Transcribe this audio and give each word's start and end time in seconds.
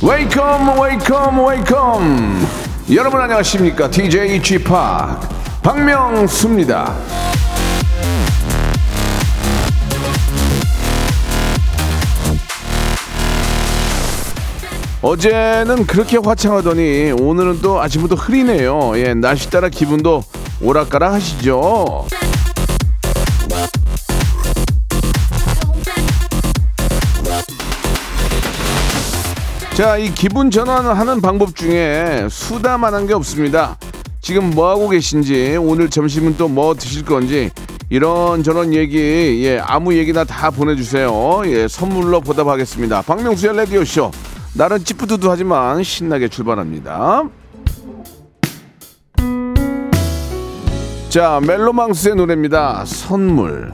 welcome 0.00 0.80
welcome 0.80 1.44
welcome 1.46 2.48
여러분 2.94 3.20
안녕하십니까? 3.20 3.90
DJ 3.90 4.40
p 4.42 4.64
박명수입니다 5.62 6.94
어제는 15.00 15.86
그렇게 15.86 16.16
화창하더니 16.18 17.12
오늘은 17.12 17.60
또 17.62 17.80
아침부터 17.80 18.16
흐리네요 18.16 18.92
예 18.96 19.14
날씨 19.14 19.48
따라 19.50 19.68
기분도 19.68 20.24
오락가락 20.60 21.12
하시죠 21.12 22.06
자, 29.74 29.96
이 29.96 30.12
기분 30.12 30.50
전환하는 30.50 31.20
방법 31.20 31.54
중에 31.54 32.26
수다만한 32.28 33.06
게 33.06 33.14
없습니다. 33.14 33.76
지금 34.20 34.50
뭐 34.50 34.68
하고 34.70 34.88
계신지, 34.88 35.56
오늘 35.56 35.88
점심은 35.88 36.36
또 36.36 36.48
뭐 36.48 36.74
드실 36.74 37.04
건지 37.04 37.50
이런 37.88 38.42
저런 38.42 38.74
얘기, 38.74 39.40
예, 39.44 39.60
아무 39.60 39.94
얘기나 39.94 40.24
다 40.24 40.50
보내주세요. 40.50 41.42
예, 41.46 41.68
선물로 41.68 42.20
보답하겠습니다. 42.22 43.02
박명수의 43.02 43.56
라디오 43.56 43.84
쇼. 43.84 44.10
나는 44.56 44.78
찌뿌두두하지만 44.84 45.82
신나게 45.82 46.28
출발합니다. 46.28 47.28
자, 51.08 51.40
멜로망스의 51.46 52.16
노래입니다. 52.16 52.84
선물. 52.84 53.72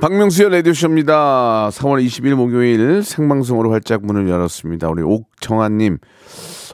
박명수의 0.00 0.50
라디오쇼입니다. 0.50 1.68
3월 1.72 2.02
20일 2.06 2.34
목요일 2.34 3.02
생방송으로 3.02 3.70
활짝 3.70 4.06
문을 4.06 4.28
열었습니다. 4.30 4.88
우리 4.88 5.02
옥정아님. 5.02 5.98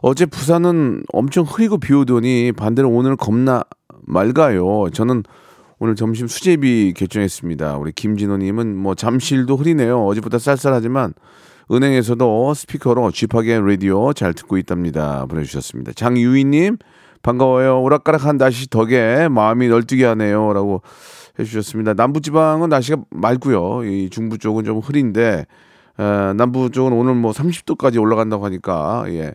어제 0.03 0.27
부산은 0.27 1.03
엄청 1.12 1.45
흐리고 1.45 1.78
비 1.78 1.92
오더니 1.92 2.53
반대로 2.53 2.89
오늘 2.89 3.17
겁나 3.17 3.64
맑아요. 4.03 4.91
저는 4.92 5.25
오늘 5.78 5.94
점심 5.94 6.27
수제비 6.27 6.94
결정했습니다. 6.96 7.77
우리 7.77 7.92
김진호님은 7.92 8.77
뭐 8.77 8.94
잠실도 8.94 9.56
흐리네요. 9.56 10.06
어제보다 10.06 10.38
쌀쌀하지만 10.38 11.12
은행에서도 11.70 12.55
스피커로 12.55 13.10
쥐파게 13.10 13.60
라디오 13.60 14.14
잘 14.14 14.33
듣고 14.33 14.56
있답니다. 14.56 15.27
보내주셨습니다. 15.27 15.92
장유희님 15.92 16.78
반가워요. 17.22 17.83
오락가락한 17.83 18.38
날씨 18.38 18.70
덕에 18.70 19.28
마음이 19.28 19.68
널뛰게 19.68 20.05
하네요. 20.06 20.55
라고 20.55 20.80
해주셨습니다. 21.38 21.92
남부지방은 21.92 22.70
날씨가 22.70 23.02
맑고요. 23.11 23.84
이 23.84 24.08
중부 24.08 24.38
쪽은 24.38 24.64
좀 24.64 24.78
흐린데 24.78 25.44
에, 25.98 26.33
남부 26.34 26.70
쪽은 26.70 26.92
오늘 26.92 27.14
뭐 27.14 27.33
30도까지 27.33 28.00
올라간다고 28.00 28.44
하니까 28.44 29.05
예 29.08 29.34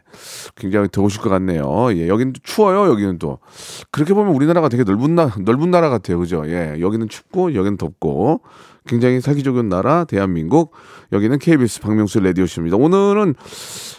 굉장히 0.55 0.87
더우실 0.91 1.21
것 1.21 1.29
같네요. 1.29 1.87
예 1.95 2.07
여기는 2.07 2.33
또 2.33 2.39
추워요. 2.43 2.89
여기는 2.91 3.17
또 3.19 3.39
그렇게 3.91 4.13
보면 4.13 4.33
우리나라가 4.33 4.69
되게 4.69 4.83
넓은 4.83 5.15
나 5.15 5.31
넓은 5.39 5.71
나라 5.71 5.89
같아요. 5.89 6.19
그죠? 6.19 6.43
예 6.45 6.77
여기는 6.79 7.09
춥고 7.09 7.55
여기는 7.55 7.77
덥고 7.77 8.41
굉장히 8.85 9.21
살기 9.21 9.43
좋은 9.43 9.69
나라 9.69 10.05
대한민국 10.05 10.71
여기는 11.11 11.39
KBS 11.39 11.81
박명수 11.81 12.19
라디오 12.19 12.45
쇼입니다. 12.45 12.77
오늘은 12.77 13.35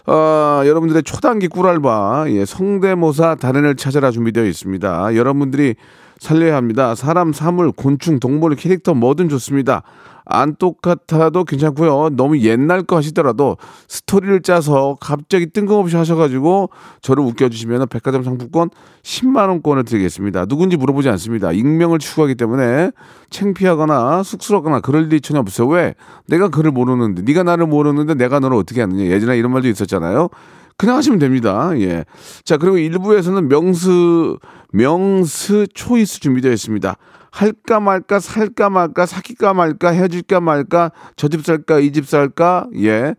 어, 0.07 0.63
여러분들의 0.65 1.03
초단기 1.05 1.49
꿀알바 1.49 2.27
예, 2.29 2.45
성대모사 2.45 3.37
달인을 3.37 3.77
찾아라 3.77 4.11
준비되어 4.11 4.45
있습니다. 4.45 5.15
여러분들이 5.15 5.77
살려야 6.19 6.57
합니다. 6.57 6.95
사람, 6.95 7.33
사물, 7.33 7.73
곤충, 7.73 8.21
동물, 8.21 8.55
캐릭터 8.55 8.95
뭐든 8.95 9.29
좋습니다. 9.29 9.83
안 10.25 10.55
똑같아도 10.57 11.45
괜찮고요. 11.45 12.11
너무 12.17 12.39
옛날 12.41 12.83
거 12.83 12.97
하시더라도 12.97 13.57
스토리를 13.89 14.43
짜서 14.43 14.97
갑자기 15.01 15.47
뜬금없이 15.47 15.97
하셔가지고 15.97 16.71
저를 17.01 17.25
웃겨주시면 17.25 17.89
백화점 17.89 18.23
상품권 18.23 18.71
10만 19.03 19.49
원권을 19.49 19.85
드리겠습니다. 19.85 20.47
누군지 20.47 20.77
물어보지 20.77 21.09
않습니다. 21.11 21.53
익명을 21.53 21.99
추구하기 21.99 22.37
때문에 22.37 22.93
창피하거나 23.31 24.23
쑥스럽거나 24.23 24.81
그럴 24.81 25.07
일이 25.07 25.21
전혀 25.21 25.41
없어요. 25.41 25.69
왜? 25.69 25.95
내가 26.27 26.49
그를 26.49 26.71
모르는데 26.71 27.23
네가 27.23 27.43
나를 27.43 27.67
모르는데 27.67 28.15
내가 28.15 28.39
너를 28.39 28.57
어떻게 28.57 28.83
아느냐. 28.83 29.05
예전에 29.05 29.37
이런 29.37 29.53
말도 29.53 29.69
있었잖아요. 29.69 30.29
그냥 30.77 30.97
하시면 30.97 31.19
됩니다. 31.19 31.71
예. 31.77 32.05
자, 32.45 32.57
그리고 32.57 32.79
일부에서는 32.79 33.49
명스, 33.49 34.37
명스 34.73 35.67
초이스 35.75 36.21
준비되어 36.21 36.53
있습니다. 36.53 36.97
할까 37.33 37.81
말까, 37.81 38.21
살까 38.21 38.69
말까, 38.71 39.07
사귈까 39.07 39.55
말까, 39.55 39.89
헤어질까 39.91 40.41
말까, 40.41 40.93
저 41.17 41.29
집 41.29 41.45
살까, 41.45 41.81
이 41.81 41.91
집 41.91 42.07
살까, 42.07 42.69
예. 42.77 43.15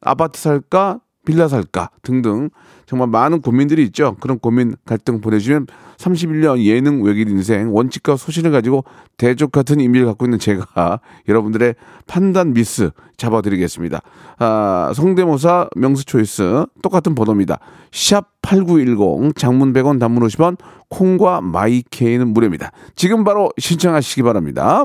아파트 0.00 0.40
살까, 0.40 1.00
빌라 1.26 1.46
살까 1.48 1.90
등등 2.02 2.50
정말 2.86 3.08
많은 3.08 3.40
고민들이 3.40 3.82
있죠. 3.84 4.16
그런 4.20 4.38
고민 4.38 4.74
갈등 4.84 5.20
보내주면 5.20 5.66
31년 5.96 6.62
예능 6.64 7.02
외길 7.02 7.28
인생 7.28 7.74
원칙과 7.74 8.16
소신을 8.16 8.50
가지고 8.50 8.84
대적 9.16 9.52
같은 9.52 9.80
이미를 9.80 10.06
갖고 10.06 10.26
있는 10.26 10.38
제가 10.38 11.00
여러분들의 11.28 11.74
판단 12.06 12.52
미스 12.52 12.90
잡아드리겠습니다. 13.16 14.00
아, 14.38 14.92
성대모사 14.94 15.68
명수 15.76 16.04
초이스 16.04 16.66
똑같은 16.82 17.14
번호입니다. 17.14 17.58
샵 17.92 18.26
8910 18.42 19.36
장문 19.36 19.72
100원 19.72 20.00
단문 20.00 20.26
50원 20.26 20.58
콩과 20.88 21.40
마이케이는 21.40 22.28
무료입니다. 22.28 22.72
지금 22.96 23.24
바로 23.24 23.50
신청하시기 23.58 24.22
바랍니다. 24.22 24.84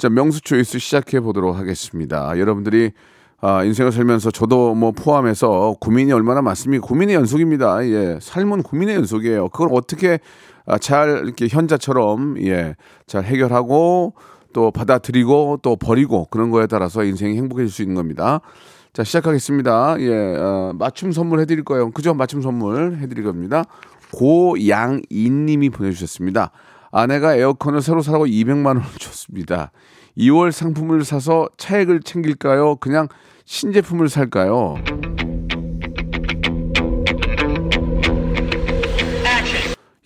자, 0.00 0.08
명수 0.08 0.40
초이스 0.40 0.78
시작해 0.78 1.20
보도록 1.20 1.56
하겠습니다. 1.56 2.32
여러분들이 2.38 2.92
아, 3.42 3.62
인생을 3.64 3.92
살면서 3.92 4.30
저도 4.30 4.74
뭐 4.74 4.92
포함해서 4.92 5.76
고민이 5.78 6.10
얼마나 6.12 6.40
많습니까? 6.40 6.86
고민의 6.86 7.16
연속입니다. 7.16 7.84
예. 7.84 8.18
삶은 8.18 8.62
고민의 8.62 8.94
연속이에요. 8.94 9.50
그걸 9.50 9.68
어떻게 9.72 10.18
아, 10.64 10.78
잘 10.78 11.20
이렇게 11.26 11.48
현자처럼 11.48 12.42
예, 12.46 12.76
잘 13.06 13.24
해결하고 13.24 14.14
또 14.54 14.70
받아들이고 14.70 15.58
또 15.60 15.76
버리고 15.76 16.28
그런 16.30 16.50
거에 16.50 16.66
따라서 16.66 17.04
인생이 17.04 17.36
행복해질 17.36 17.70
수 17.70 17.82
있는 17.82 17.94
겁니다. 17.94 18.40
자, 18.94 19.04
시작하겠습니다. 19.04 19.96
예, 19.98 20.34
어, 20.38 20.72
맞춤 20.78 21.12
선물 21.12 21.40
해 21.40 21.44
드릴 21.44 21.62
거예요. 21.62 21.90
그죠? 21.90 22.14
맞춤 22.14 22.40
선물 22.40 22.96
해 23.02 23.06
드릴 23.06 23.22
겁니다. 23.22 23.64
고양이님이 24.14 25.68
보내 25.68 25.90
주셨습니다. 25.90 26.52
아내가 26.90 27.36
에어컨을 27.36 27.82
새로 27.82 28.02
사라고 28.02 28.26
200만 28.26 28.66
원을 28.66 28.82
줬습니다. 28.98 29.70
2월 30.18 30.52
상품을 30.52 31.04
사서 31.04 31.48
차액을 31.56 32.00
챙길까요? 32.00 32.76
그냥 32.76 33.08
신제품을 33.44 34.08
살까요? 34.08 34.76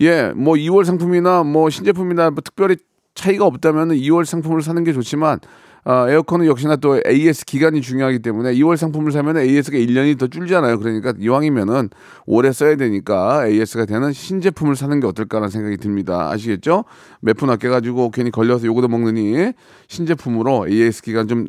예, 0.00 0.32
뭐 0.34 0.54
2월 0.54 0.84
상품이나 0.84 1.44
뭐 1.44 1.70
신제품이나 1.70 2.30
뭐 2.30 2.42
특별히 2.42 2.76
차이가 3.14 3.46
없다면 3.46 3.90
2월 3.90 4.24
상품을 4.24 4.62
사는 4.62 4.82
게 4.84 4.92
좋지만 4.92 5.38
아, 5.86 6.08
에어컨은 6.08 6.46
역시나 6.46 6.76
또 6.76 6.98
AS 7.06 7.44
기간이 7.44 7.82
중요하기 7.82 8.20
때문에 8.20 8.54
2월 8.54 8.78
상품을 8.78 9.12
사면 9.12 9.36
AS가 9.36 9.76
1년이 9.76 10.18
더 10.18 10.28
줄잖아요. 10.28 10.78
그러니까 10.78 11.12
이왕이면은 11.18 11.90
오래 12.24 12.52
써야 12.52 12.76
되니까 12.76 13.46
AS가 13.46 13.84
되는 13.84 14.10
신제품을 14.10 14.76
사는 14.76 14.98
게 14.98 15.06
어떨까라는 15.06 15.50
생각이 15.50 15.76
듭니다. 15.76 16.30
아시겠죠? 16.30 16.84
몇 17.20 17.34
푼 17.36 17.50
아껴가지고 17.50 18.12
괜히 18.12 18.30
걸려서 18.30 18.64
요거도 18.66 18.88
먹느니 18.88 19.52
신제품으로 19.88 20.68
AS 20.68 21.02
기간 21.02 21.28
좀 21.28 21.48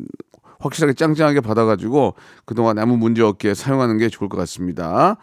확실하게 0.58 0.94
짱짱하게 0.94 1.40
받아가지고 1.40 2.14
그동안 2.44 2.78
아무 2.78 2.96
문제 2.96 3.22
없게 3.22 3.54
사용하는 3.54 3.98
게 3.98 4.08
좋을 4.08 4.28
것 4.28 4.36
같습니다. 4.38 5.16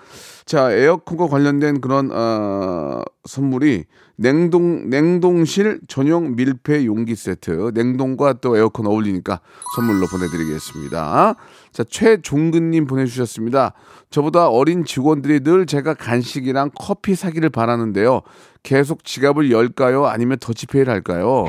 자, 0.45 0.71
에어컨과 0.71 1.27
관련된 1.27 1.81
그런 1.81 2.12
어, 2.12 3.01
선물이 3.25 3.85
냉동 4.15 4.89
냉동실 4.89 5.81
전용 5.88 6.35
밀폐 6.35 6.85
용기 6.85 7.15
세트, 7.15 7.71
냉동과 7.74 8.33
또 8.33 8.56
에어컨 8.57 8.85
어울리니까 8.85 9.39
선물로 9.75 10.07
보내드리겠습니다. 10.07 11.36
자, 11.71 11.83
최종근님 11.83 12.86
보내주셨습니다. 12.86 13.74
저보다 14.12 14.50
어린 14.50 14.86
직원들이 14.86 15.39
늘 15.39 15.65
제가 15.65 15.95
간식이랑 15.95 16.71
커피 16.75 17.15
사기를 17.15 17.50
바라는데요. 17.50 18.21
계속 18.62 19.03
지갑을 19.03 19.51
열까요? 19.51 20.06
아니면 20.06 20.38
더치페이를 20.39 20.94
할까요? 20.94 21.45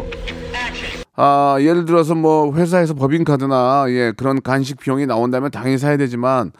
아, 1.16 1.56
예를 1.60 1.84
들어서 1.84 2.14
뭐 2.14 2.52
회사에서 2.54 2.94
법인카드나 2.94 3.86
예, 3.88 4.12
그런 4.16 4.42
간식 4.42 4.80
비용이 4.80 5.06
나온다면 5.06 5.50
당연히 5.50 5.78
사야 5.78 5.96
되지만 5.96 6.50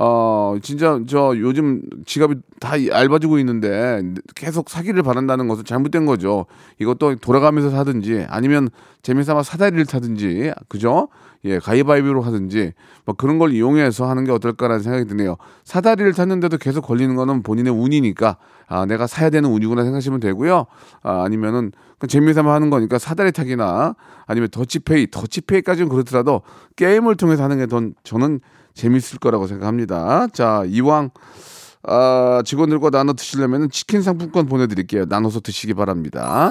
어, 0.00 0.56
진짜 0.62 1.00
저 1.08 1.34
요즘 1.38 1.82
지갑이 2.06 2.36
다 2.60 2.86
얇아지고 2.86 3.40
있는데 3.40 4.00
계속 4.36 4.70
사기를 4.70 5.02
바란다는 5.02 5.48
것은 5.48 5.64
잘못된 5.64 6.06
거죠. 6.06 6.46
이것도 6.78 7.16
돌아가면서 7.16 7.70
사든지 7.70 8.24
아니면 8.28 8.68
재미삼아 9.02 9.42
사다리를 9.42 9.84
타든지 9.86 10.52
그죠? 10.68 11.08
예, 11.44 11.58
가위바위보로 11.58 12.22
하든지 12.22 12.74
뭐 13.06 13.16
그런 13.16 13.38
걸 13.38 13.52
이용해서 13.52 14.08
하는 14.08 14.22
게 14.22 14.30
어떨까라는 14.30 14.82
생각이 14.84 15.06
드네요. 15.06 15.36
사다리를 15.64 16.12
탔는데도 16.12 16.58
계속 16.58 16.82
걸리는 16.82 17.16
거는 17.16 17.42
본인의 17.42 17.72
운이니까 17.72 18.36
아, 18.68 18.86
내가 18.86 19.08
사야 19.08 19.30
되는 19.30 19.50
운이구나 19.50 19.82
생각하시면 19.82 20.20
되고요. 20.20 20.66
아, 21.02 21.22
아니면은 21.24 21.72
재미삼아 22.06 22.52
하는 22.54 22.70
거니까 22.70 22.98
사다리 22.98 23.32
타기나 23.32 23.96
아니면 24.26 24.48
더치페이, 24.50 25.10
더치페이까지는 25.10 25.88
그렇더라도 25.88 26.42
게임을 26.76 27.16
통해서 27.16 27.42
하는 27.42 27.58
게 27.58 27.66
더 27.66 27.82
저는 28.04 28.40
재밌을 28.74 29.18
거라고 29.18 29.46
생각합니다. 29.46 30.28
자, 30.32 30.62
이왕 30.66 31.10
아, 31.84 32.42
직원들과 32.44 32.90
나눠 32.90 33.14
드시려면 33.14 33.70
치킨 33.70 34.02
상품권 34.02 34.46
보내드릴게요. 34.46 35.04
나눠서 35.08 35.40
드시기 35.40 35.74
바랍니다. 35.74 36.50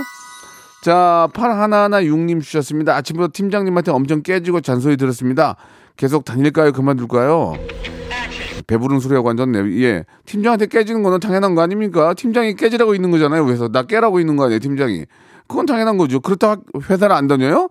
자, 0.84 1.28
팔 1.34 1.52
하나하나 1.52 2.04
육님 2.04 2.42
주셨습니다. 2.42 2.96
아침부터 2.96 3.32
팀장님한테 3.34 3.92
엄청 3.92 4.22
깨지고 4.22 4.62
잔소리 4.62 4.98
들었습니다. 4.98 5.56
계속 5.96 6.24
다닐까요? 6.26 6.72
그만둘까요? 6.72 7.56
배부른 8.68 9.00
소리하고 9.00 9.30
앉았네. 9.30 9.82
예. 9.82 10.06
팀장한테 10.26 10.68
깨지는 10.68 11.02
거는 11.04 11.20
당연한 11.20 11.56
거 11.56 11.62
아닙니까? 11.62 12.14
팀장이 12.14 12.56
깨지라고 12.56 12.96
있는 12.96 13.12
거잖아요. 13.12 13.46
그래서 13.46 13.70
나 13.70 13.84
깨라고 13.84 14.20
있는 14.20 14.36
거 14.36 14.46
아니에요, 14.46 14.60
팀장이. 14.60 15.06
그건 15.48 15.66
당연한 15.66 15.98
거죠. 15.98 16.20
그렇다고 16.20 16.64
회사를 16.90 17.16
안 17.16 17.28
다녀요? 17.28 17.70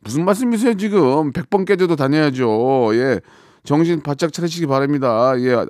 무슨 0.00 0.24
말씀이세요, 0.24 0.74
지금? 0.74 1.32
100번 1.32 1.66
깨져도 1.66 1.96
다녀야죠. 1.96 2.90
예. 2.94 3.20
정신 3.66 4.00
바짝 4.00 4.32
차리시기 4.32 4.66
바랍니다. 4.66 5.34
예. 5.38 5.66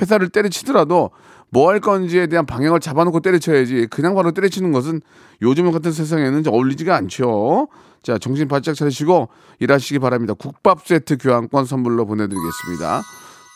회사를 0.00 0.28
때려치더라도 0.28 1.10
뭐 1.50 1.70
할 1.70 1.80
건지에 1.80 2.26
대한 2.26 2.46
방향을 2.46 2.80
잡아놓고 2.80 3.20
때려쳐야지. 3.20 3.88
그냥 3.90 4.14
바로 4.14 4.32
때려치는 4.32 4.72
것은 4.72 5.00
요즘 5.42 5.70
같은 5.72 5.92
세상에는 5.92 6.46
어울리지가 6.46 6.94
않죠. 6.94 7.68
자, 8.02 8.18
정신 8.18 8.48
바짝 8.48 8.74
차리시고 8.74 9.28
일하시기 9.58 9.98
바랍니다. 9.98 10.34
국밥 10.34 10.86
세트 10.86 11.16
교환권 11.18 11.64
선물로 11.64 12.06
보내드리겠습니다. 12.06 13.02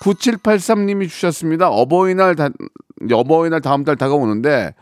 9783님이 0.02 1.08
주셨습니다. 1.08 1.68
어버이날, 1.68 2.34
다, 2.34 2.48
어버이날 3.12 3.60
다음 3.60 3.84
달 3.84 3.96
다가오는데 3.96 4.74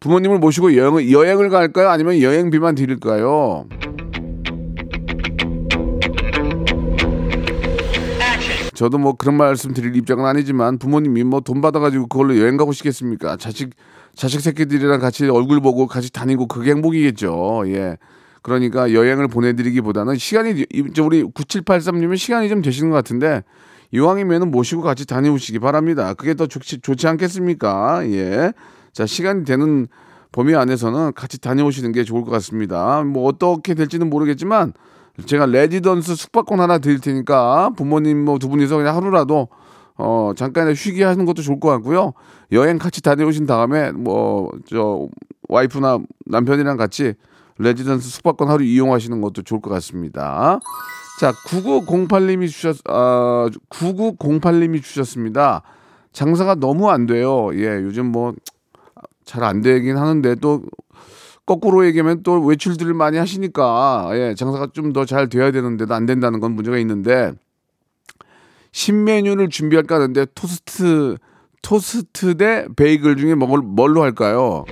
부모님을 0.00 0.38
모시고 0.38 0.76
여행을, 0.76 1.10
여행을 1.10 1.48
갈까요? 1.48 1.88
아니면 1.88 2.20
여행비만 2.20 2.74
드릴까요? 2.74 3.66
저도 8.82 8.98
뭐 8.98 9.12
그런 9.12 9.36
말씀 9.36 9.72
드릴 9.72 9.94
입장은 9.94 10.26
아니지만 10.26 10.76
부모님이 10.76 11.22
뭐 11.22 11.38
돈 11.38 11.60
받아가지고 11.60 12.08
그걸로 12.08 12.36
여행 12.36 12.56
가고 12.56 12.72
싶겠습니까? 12.72 13.36
자식, 13.36 13.70
자식 14.16 14.40
새끼들이랑 14.40 14.98
같이 14.98 15.28
얼굴 15.28 15.60
보고 15.60 15.86
같이 15.86 16.12
다니고 16.12 16.48
그게 16.48 16.72
행복이겠죠. 16.72 17.62
예. 17.66 17.96
그러니까 18.42 18.92
여행을 18.92 19.28
보내드리기보다는 19.28 20.16
시간이, 20.16 20.66
우리 21.00 21.22
9783님은 21.22 22.16
시간이 22.16 22.48
좀 22.48 22.60
되시는 22.60 22.90
것 22.90 22.96
같은데 22.96 23.44
이왕이면 23.92 24.50
모시고 24.50 24.82
같이 24.82 25.06
다녀오시기 25.06 25.60
바랍니다. 25.60 26.14
그게 26.14 26.34
더 26.34 26.48
좋지, 26.48 26.80
좋지 26.80 27.06
않겠습니까? 27.06 28.04
예. 28.10 28.52
자, 28.92 29.06
시간이 29.06 29.44
되는 29.44 29.86
범위 30.32 30.56
안에서는 30.56 31.12
같이 31.12 31.40
다녀오시는 31.40 31.92
게 31.92 32.02
좋을 32.02 32.24
것 32.24 32.32
같습니다. 32.32 33.04
뭐 33.04 33.28
어떻게 33.28 33.74
될지는 33.74 34.10
모르겠지만 34.10 34.72
제가 35.26 35.46
레지던스 35.46 36.14
숙박권 36.16 36.60
하나 36.60 36.78
드릴 36.78 37.00
테니까 37.00 37.70
부모님 37.76 38.24
뭐 38.24 38.38
두 38.38 38.48
분이서 38.48 38.76
그냥 38.78 38.96
하루라도 38.96 39.48
어 39.96 40.32
잠깐 40.36 40.74
쉬게 40.74 41.04
하는 41.04 41.26
것도 41.26 41.42
좋을 41.42 41.60
것 41.60 41.68
같고요. 41.68 42.12
여행 42.52 42.78
같이 42.78 43.02
다녀오신 43.02 43.46
다음에 43.46 43.92
뭐 43.92 44.50
저 44.66 45.08
와이프나 45.48 45.98
남편이랑 46.26 46.76
같이 46.76 47.14
레지던스 47.58 48.08
숙박권 48.08 48.48
하루 48.48 48.64
이용하시는 48.64 49.20
것도 49.20 49.42
좋을 49.42 49.60
것 49.60 49.70
같습니다. 49.70 50.58
자, 51.20 51.30
9908님이 51.46 52.48
주셨, 52.48 52.78
아, 52.88 53.48
9908님이 53.68 54.82
주셨습니다. 54.82 55.62
장사가 56.12 56.54
너무 56.56 56.90
안 56.90 57.06
돼요. 57.06 57.50
예, 57.54 57.66
요즘 57.82 58.06
뭐, 58.06 58.32
잘 59.24 59.44
안 59.44 59.60
되긴 59.60 59.98
하는데 59.98 60.34
또, 60.36 60.62
거꾸로 61.46 61.84
얘기하면 61.86 62.22
또 62.22 62.40
외출들을 62.40 62.94
많이 62.94 63.18
하시니까, 63.18 64.10
예, 64.14 64.34
장사가 64.36 64.68
좀 64.72 64.92
더 64.92 65.04
잘 65.04 65.28
돼야 65.28 65.50
되는데도 65.50 65.92
안 65.94 66.06
된다는 66.06 66.40
건 66.40 66.52
문제가 66.52 66.78
있는데, 66.78 67.32
신메뉴를 68.72 69.48
준비할까 69.48 69.96
하는데, 69.96 70.26
토스트, 70.34 71.16
토스트 71.62 72.36
대 72.36 72.66
베이글 72.76 73.16
중에 73.16 73.34
뭘, 73.34 73.60
뭘로 73.60 74.02
할까요? 74.02 74.64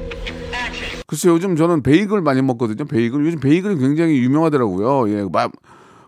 글쎄요, 1.06 1.34
요즘 1.34 1.56
저는 1.56 1.82
베이글 1.82 2.20
많이 2.22 2.40
먹거든요. 2.40 2.84
베이글. 2.86 3.26
요즘 3.26 3.40
베이글이 3.40 3.76
굉장히 3.78 4.18
유명하더라고요. 4.18 5.10
예, 5.12 5.26
막, 5.30 5.50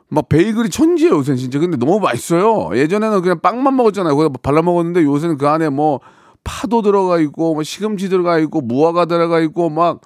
막 0.08 0.28
베이글이 0.28 0.70
천지예요, 0.70 1.16
요새 1.16 1.34
진짜. 1.34 1.58
근데 1.58 1.76
너무 1.76 1.98
맛있어요. 1.98 2.70
예전에는 2.76 3.20
그냥 3.20 3.40
빵만 3.40 3.74
먹었잖아요. 3.76 4.14
거기다 4.16 4.38
발라 4.42 4.62
먹었는데 4.62 5.02
요새는 5.02 5.38
그 5.38 5.48
안에 5.48 5.70
뭐 5.70 6.00
파도 6.44 6.82
들어가 6.82 7.18
있고, 7.18 7.54
뭐 7.54 7.62
시금치 7.64 8.08
들어가 8.08 8.38
있고, 8.38 8.60
무화과 8.60 9.06
들어가 9.06 9.40
있고, 9.40 9.70
막, 9.70 10.00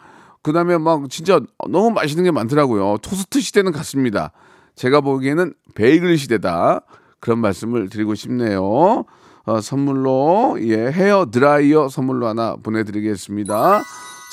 그 0.47 0.53
다음에 0.53 0.79
막 0.79 1.11
진짜 1.11 1.41
너무 1.69 1.91
맛있는 1.91 2.23
게 2.23 2.31
많더라고요. 2.31 2.99
토스트 3.03 3.41
시대는 3.41 3.73
같습니다. 3.73 4.31
제가 4.77 5.01
보기에는 5.01 5.53
베이글 5.75 6.17
시대다. 6.17 6.83
그런 7.19 7.41
말씀을 7.41 7.89
드리고 7.89 8.15
싶네요. 8.15 9.05
어, 9.45 9.61
선물로, 9.61 10.59
예, 10.61 10.77
헤어 10.93 11.27
드라이어 11.33 11.89
선물로 11.89 12.29
하나 12.29 12.55
보내드리겠습니다. 12.63 13.83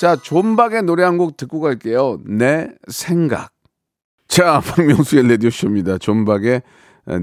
자, 0.00 0.14
존박의 0.14 0.84
노래 0.84 1.02
한 1.02 1.18
곡 1.18 1.36
듣고 1.36 1.58
갈게요. 1.58 2.20
내 2.24 2.68
생각. 2.86 3.50
자, 4.28 4.60
박명수의 4.60 5.26
레디오쇼입니다. 5.26 5.98
존박의 5.98 6.62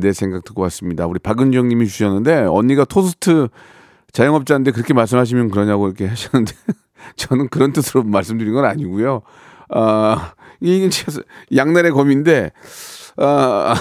내 0.02 0.12
생각 0.12 0.44
듣고 0.44 0.64
왔습니다. 0.64 1.08
우리 1.08 1.18
박은정 1.20 1.70
님이 1.70 1.88
주셨는데, 1.88 2.42
언니가 2.50 2.84
토스트 2.84 3.48
자영업자인데 4.12 4.72
그렇게 4.72 4.94
말씀하시면 4.94 5.50
그러냐고 5.50 5.88
이렇게 5.88 6.08
하셨는데, 6.08 6.52
저는 7.16 7.50
그런 7.50 7.74
뜻으로 7.74 8.04
말씀드린 8.04 8.54
건 8.54 8.66
아니고요. 8.66 9.22
아, 9.70 10.34
이게 10.60 10.90
양날의 11.56 11.92
검인데, 11.92 12.52
아, 13.18 13.76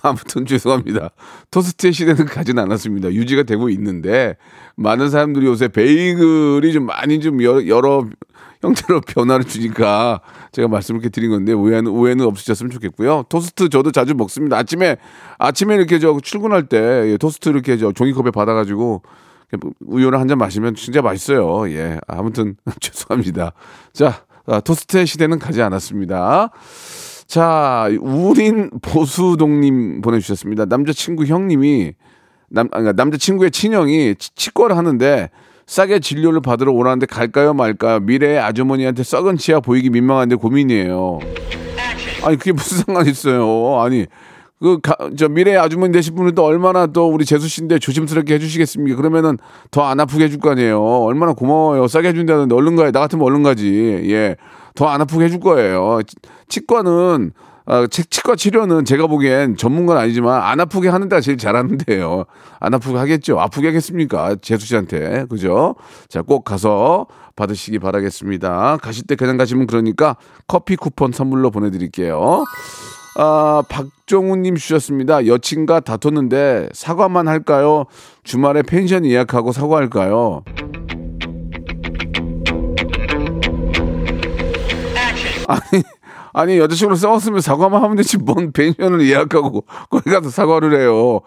아무튼 0.00 0.46
죄송합니다. 0.46 1.10
토스트의 1.50 1.92
시대는 1.92 2.24
가진 2.24 2.58
않았습니다. 2.58 3.12
유지가 3.12 3.42
되고 3.42 3.68
있는데 3.68 4.36
많은 4.76 5.10
사람들이 5.10 5.46
요새 5.46 5.68
베이글이 5.68 6.72
좀 6.72 6.86
많이 6.86 7.20
좀 7.20 7.42
여러, 7.42 7.66
여러 7.66 8.06
형태로 8.62 9.02
변화를 9.02 9.44
주니까 9.44 10.20
제가 10.52 10.68
말씀을 10.68 11.00
이렇게 11.00 11.10
드린 11.10 11.30
건데 11.30 11.52
오해는 11.52 11.90
오해는 11.90 12.24
없으셨으면 12.24 12.70
좋겠고요. 12.70 13.24
토스트 13.28 13.68
저도 13.68 13.90
자주 13.90 14.14
먹습니다. 14.14 14.56
아침에 14.56 14.96
아침에 15.38 15.74
이렇게 15.74 15.98
저 15.98 16.16
출근할 16.22 16.68
때 16.68 16.78
예, 17.10 17.16
토스트 17.16 17.48
이렇게 17.50 17.76
저 17.76 17.92
종이컵에 17.92 18.30
받아가지고 18.30 19.02
우유를 19.80 20.18
한 20.18 20.28
잔 20.28 20.38
마시면 20.38 20.74
진짜 20.74 21.02
맛있어요. 21.02 21.68
예, 21.70 21.98
아무튼 22.06 22.56
죄송합니다. 22.80 23.52
자, 23.92 24.24
아, 24.46 24.60
토스트의 24.60 25.06
시대는 25.06 25.38
가지 25.38 25.60
않았습니다. 25.62 26.50
자, 27.26 27.88
우린 28.00 28.70
보수동님 28.80 30.00
보내주셨습니다. 30.02 30.64
남자친구 30.66 31.24
형님이, 31.26 31.92
남, 32.50 32.68
아, 32.72 32.80
남자친구의 32.80 33.50
친형이 33.50 34.14
치과를 34.16 34.76
하는데 34.76 35.30
싸게 35.66 36.00
진료를 36.00 36.40
받으러 36.40 36.72
오라는데 36.72 37.06
갈까요 37.06 37.54
말까요? 37.54 38.00
미래의 38.00 38.38
아주머니한테 38.40 39.02
썩은 39.04 39.36
치아 39.38 39.60
보이기 39.60 39.90
민망한데 39.90 40.36
고민이에요. 40.36 41.18
아니, 42.24 42.36
그게 42.36 42.52
무슨 42.52 42.78
상관 42.84 43.06
있어요. 43.06 43.80
아니, 43.80 44.06
그, 44.62 44.78
가, 44.80 44.96
저 45.18 45.28
미래의 45.28 45.58
아주머니 45.58 45.92
되신 45.92 46.14
분은 46.14 46.34
또 46.34 46.44
얼마나 46.44 46.86
또 46.86 47.08
우리 47.10 47.24
재수 47.24 47.48
씨인데 47.48 47.78
조심스럽게 47.78 48.34
해주시겠습니까? 48.34 48.96
그러면은 48.96 49.36
더 49.70 49.82
안 49.82 49.98
아프게 50.00 50.24
해줄 50.24 50.38
거 50.38 50.50
아니에요. 50.50 50.80
얼마나 50.82 51.32
고마워요. 51.32 51.88
싸게 51.88 52.08
해준다는데 52.08 52.54
얼른 52.54 52.76
가요. 52.76 52.92
나 52.92 53.00
같으면 53.00 53.24
얼른 53.26 53.42
가지. 53.42 53.66
예. 54.08 54.36
더 54.74 54.86
안 54.88 55.00
아프게 55.00 55.24
해줄 55.24 55.40
거예요. 55.40 56.00
치과는 56.48 57.32
아, 57.64 57.86
치- 57.88 58.04
치과 58.06 58.34
치료는 58.34 58.84
제가 58.84 59.06
보기엔 59.06 59.56
전문가는 59.56 60.00
아니지만 60.02 60.42
안 60.42 60.58
아프게 60.58 60.88
하는 60.88 61.08
데가 61.08 61.20
제일 61.20 61.38
잘하는데요. 61.38 62.24
안 62.58 62.74
아프게 62.74 62.96
하겠죠. 62.98 63.38
아프게 63.38 63.68
하겠습니까? 63.68 64.34
재수 64.42 64.66
씨한테. 64.66 65.26
그죠? 65.30 65.76
자, 66.08 66.22
꼭 66.22 66.42
가서 66.44 67.06
받으시기 67.36 67.78
바라겠습니다. 67.78 68.78
가실 68.82 69.06
때 69.06 69.14
그냥 69.14 69.36
가시면 69.36 69.68
그러니까 69.68 70.16
커피 70.48 70.74
쿠폰 70.74 71.12
선물로 71.12 71.50
보내드릴게요. 71.52 72.44
아, 73.16 73.62
박종우님 73.68 74.56
주셨습니다. 74.56 75.26
여친과 75.26 75.80
다퉜는데 75.80 76.70
사과만 76.72 77.28
할까요? 77.28 77.84
주말에 78.24 78.62
펜션 78.62 79.04
예약하고 79.04 79.52
사과할까요? 79.52 80.44
아니, 85.48 85.82
아니 86.32 86.58
여자친구랑 86.58 86.96
싸웠으면 86.96 87.40
사과만 87.40 87.82
하면 87.82 87.96
되지 87.96 88.16
뭔 88.18 88.52
펜션을 88.52 89.06
예약하고 89.06 89.64
거기 89.90 90.10
가서 90.10 90.30
사과를 90.30 90.80
해요. 90.80 91.20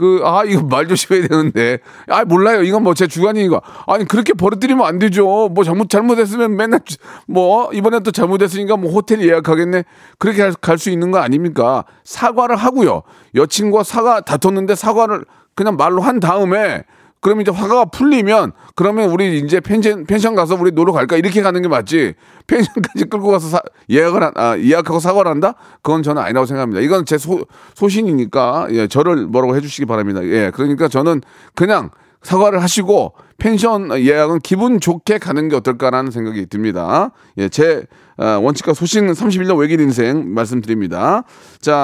그, 0.00 0.22
아, 0.24 0.44
이거 0.46 0.62
말 0.62 0.88
조심해야 0.88 1.28
되는데. 1.28 1.78
아, 2.08 2.24
몰라요. 2.24 2.62
이건 2.62 2.82
뭐 2.82 2.94
제 2.94 3.06
주관이니까. 3.06 3.60
아니, 3.86 4.06
그렇게 4.06 4.32
버릇들이면 4.32 4.86
안 4.86 4.98
되죠. 4.98 5.48
뭐 5.50 5.62
잘못, 5.62 5.90
잘못했으면 5.90 6.56
맨날, 6.56 6.80
주- 6.86 6.96
뭐, 7.28 7.70
이번엔 7.74 8.02
또 8.02 8.10
잘못했으니까 8.10 8.78
뭐 8.78 8.90
호텔 8.90 9.20
예약하겠네. 9.20 9.84
그렇게 10.18 10.50
갈 10.62 10.78
수 10.78 10.88
있는 10.88 11.10
거 11.10 11.18
아닙니까? 11.18 11.84
사과를 12.04 12.56
하고요. 12.56 13.02
여친과 13.34 13.82
사과 13.82 14.22
다퉜는데 14.22 14.74
사과를 14.74 15.26
그냥 15.54 15.76
말로 15.76 16.00
한 16.00 16.18
다음에 16.18 16.84
그러면 17.20 17.42
이제 17.42 17.50
화가 17.50 17.86
풀리면 17.86 18.52
그러면 18.74 19.10
우리 19.10 19.38
이제 19.38 19.60
펜션 19.60 20.06
펜션 20.06 20.34
가서 20.34 20.56
우리 20.56 20.70
놀러 20.72 20.92
갈까? 20.92 21.16
이렇게 21.16 21.42
가는 21.42 21.60
게 21.60 21.68
맞지? 21.68 22.14
펜션까지 22.46 23.04
끌고 23.10 23.28
가서 23.28 23.48
사, 23.48 23.60
예약을 23.90 24.22
한, 24.22 24.32
아, 24.36 24.58
예약하고 24.58 25.00
사과를 25.00 25.30
한다? 25.30 25.54
그건 25.82 26.02
저는 26.02 26.22
아니라고 26.22 26.46
생각합니다. 26.46 26.80
이건 26.80 27.04
제 27.04 27.18
소, 27.18 27.44
소신이니까 27.74 28.68
예 28.70 28.86
저를 28.88 29.26
뭐라고 29.26 29.54
해주시기 29.56 29.86
바랍니다. 29.86 30.24
예 30.24 30.50
그러니까 30.54 30.88
저는 30.88 31.20
그냥 31.54 31.90
사과를 32.22 32.62
하시고 32.62 33.14
펜션 33.38 33.98
예약은 33.98 34.40
기분 34.40 34.78
좋게 34.80 35.18
가는 35.18 35.48
게 35.48 35.56
어떨까라는 35.56 36.10
생각이 36.10 36.46
듭니다. 36.46 37.10
예 37.38 37.48
제 37.48 37.84
어, 38.18 38.38
원칙과 38.42 38.74
소신 38.74 39.10
31년 39.10 39.58
외길 39.58 39.80
인생 39.80 40.34
말씀드립니다. 40.34 41.24
자 41.60 41.74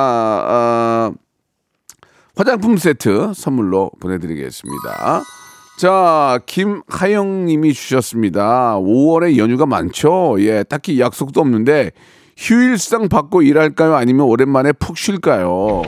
어, 0.46 1.12
화장품 2.36 2.76
세트 2.76 3.32
선물로 3.34 3.90
보내드리겠습니다. 4.00 5.22
자, 5.78 6.38
김하영 6.46 7.46
님이 7.46 7.72
주셨습니다. 7.72 8.76
5월에 8.78 9.36
연휴가 9.38 9.66
많죠? 9.66 10.36
예, 10.40 10.62
딱히 10.62 11.00
약속도 11.00 11.40
없는데 11.40 11.92
휴일상 12.36 13.08
받고 13.08 13.42
일할까요? 13.42 13.94
아니면 13.94 14.26
오랜만에 14.26 14.72
푹 14.72 14.98
쉴까요? 14.98 15.82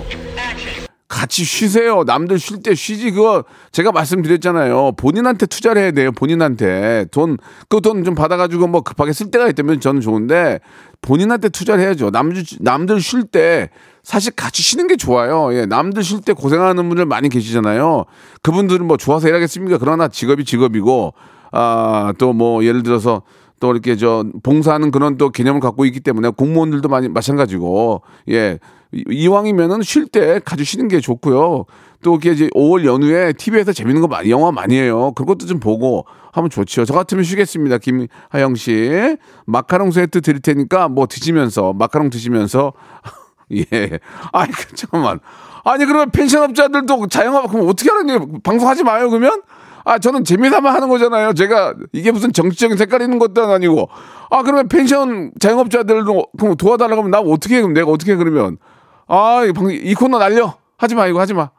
같이 1.09 1.43
쉬세요. 1.43 2.05
남들 2.05 2.38
쉴 2.38 2.62
때 2.62 2.75
쉬지. 2.75 3.11
그거 3.11 3.45
제가 3.73 3.93
말씀드렸잖아요. 3.93 4.93
본인한테 4.93 5.47
투자를 5.47 5.81
해야 5.83 5.90
돼요. 5.90 6.12
본인한테 6.12 7.07
돈 7.11 7.38
그 7.69 7.81
돈 7.81 8.05
좀 8.05 8.14
받아가지고 8.14 8.67
뭐 8.67 8.83
급하게 8.83 9.12
쓸 9.14 9.31
때가 9.31 9.49
있다면 9.49 9.81
저는 9.81 10.00
좋은데 10.02 10.61
본인한테 11.02 11.49
투자를 11.49 11.83
해야죠. 11.85 12.11
남들 12.11 12.45
남들 12.61 13.00
쉴 13.00 13.25
때 13.25 13.71
사실 14.02 14.33
같이 14.35 14.62
쉬는 14.62 14.87
게 14.88 14.97
좋아요. 14.97 15.55
예, 15.55 15.67
남들 15.67 16.02
쉴 16.02 16.21
때 16.23 16.33
고생하는 16.33 16.88
분들 16.88 17.07
많이 17.07 17.28
계시잖아요. 17.28 18.05
그분들은 18.43 18.87
뭐 18.87 18.97
좋아서 18.97 19.28
일하겠습니까? 19.28 19.78
그러나 19.78 20.09
직업이 20.09 20.45
직업이고 20.45 21.14
아 21.52 22.12
또 22.19 22.33
뭐 22.33 22.64
예를 22.64 22.83
들어서 22.83 23.23
또 23.61 23.73
이렇게 23.73 23.97
저 23.97 24.25
봉사하는 24.43 24.90
그런 24.90 25.17
또 25.17 25.31
개념을 25.31 25.61
갖고 25.61 25.85
있기 25.85 26.00
때문에 26.00 26.28
공무원들도 26.31 26.88
많이 26.88 27.09
마찬가지고 27.09 28.02
예 28.31 28.59
이- 28.93 29.05
이왕이면은 29.09 29.83
쉴 29.83 30.07
때 30.07 30.40
가지고 30.45 30.64
쉬는 30.64 30.88
게 30.88 31.00
좋고요. 31.00 31.64
또 32.02 32.12
이렇게 32.12 32.31
이제 32.33 32.49
5월 32.55 32.85
연휴에 32.85 33.33
TV에서 33.33 33.73
재밌는 33.73 34.00
거 34.00 34.09
많이 34.09 34.31
영화 34.31 34.52
많이 34.52 34.76
해요. 34.78 35.12
그것도 35.17 35.47
좀 35.47 35.59
보고 35.61 36.07
하면 36.33 36.49
좋죠. 36.50 36.85
저 36.85 36.95
같으면 36.95 37.25
쉬겠습니다. 37.25 37.78
김하영 37.78 38.55
씨 38.57 39.17
마카롱 39.47 39.90
세트 39.90 40.21
드릴 40.21 40.40
테니까 40.40 40.88
뭐 40.88 41.07
드시면서 41.07 41.73
마카롱 41.73 42.11
드시면서 42.11 42.73
예. 43.52 43.99
아니 44.33 44.52
그, 44.52 44.75
잠깐만. 44.76 45.19
아니 45.64 45.85
그러면 45.87 46.11
펜션업자들도 46.11 47.09
자영업 47.09 47.50
그럼 47.50 47.69
어떻게 47.69 47.90
하는 47.90 48.07
게 48.07 48.40
방송하지 48.43 48.85
마요 48.85 49.11
그러면? 49.11 49.43
아 49.85 49.99
저는 49.99 50.23
재미삼아 50.25 50.73
하는 50.73 50.88
거잖아요. 50.88 51.33
제가 51.33 51.75
이게 51.93 52.11
무슨 52.12 52.33
정치적인 52.33 52.76
색깔 52.76 53.02
있는 53.02 53.19
것도 53.19 53.43
아니고. 53.45 53.88
아 54.31 54.43
그러면 54.43 54.69
펜션 54.69 55.33
자영업자들도 55.40 56.26
그럼 56.38 56.57
도와달라고 56.57 57.00
하면 57.02 57.11
나 57.11 57.19
어떻게 57.21 57.57
해 57.57 57.61
그럼 57.62 57.73
내가 57.75 57.90
어떻게 57.90 58.12
해 58.12 58.17
그러면? 58.17 58.59
아, 59.07 59.45
이, 59.47 59.52
방- 59.52 59.71
이 59.71 59.95
코너 59.95 60.19
날려. 60.19 60.55
하지 60.76 60.95
마, 60.95 61.07
이거 61.07 61.19
하지 61.21 61.33
마. 61.33 61.50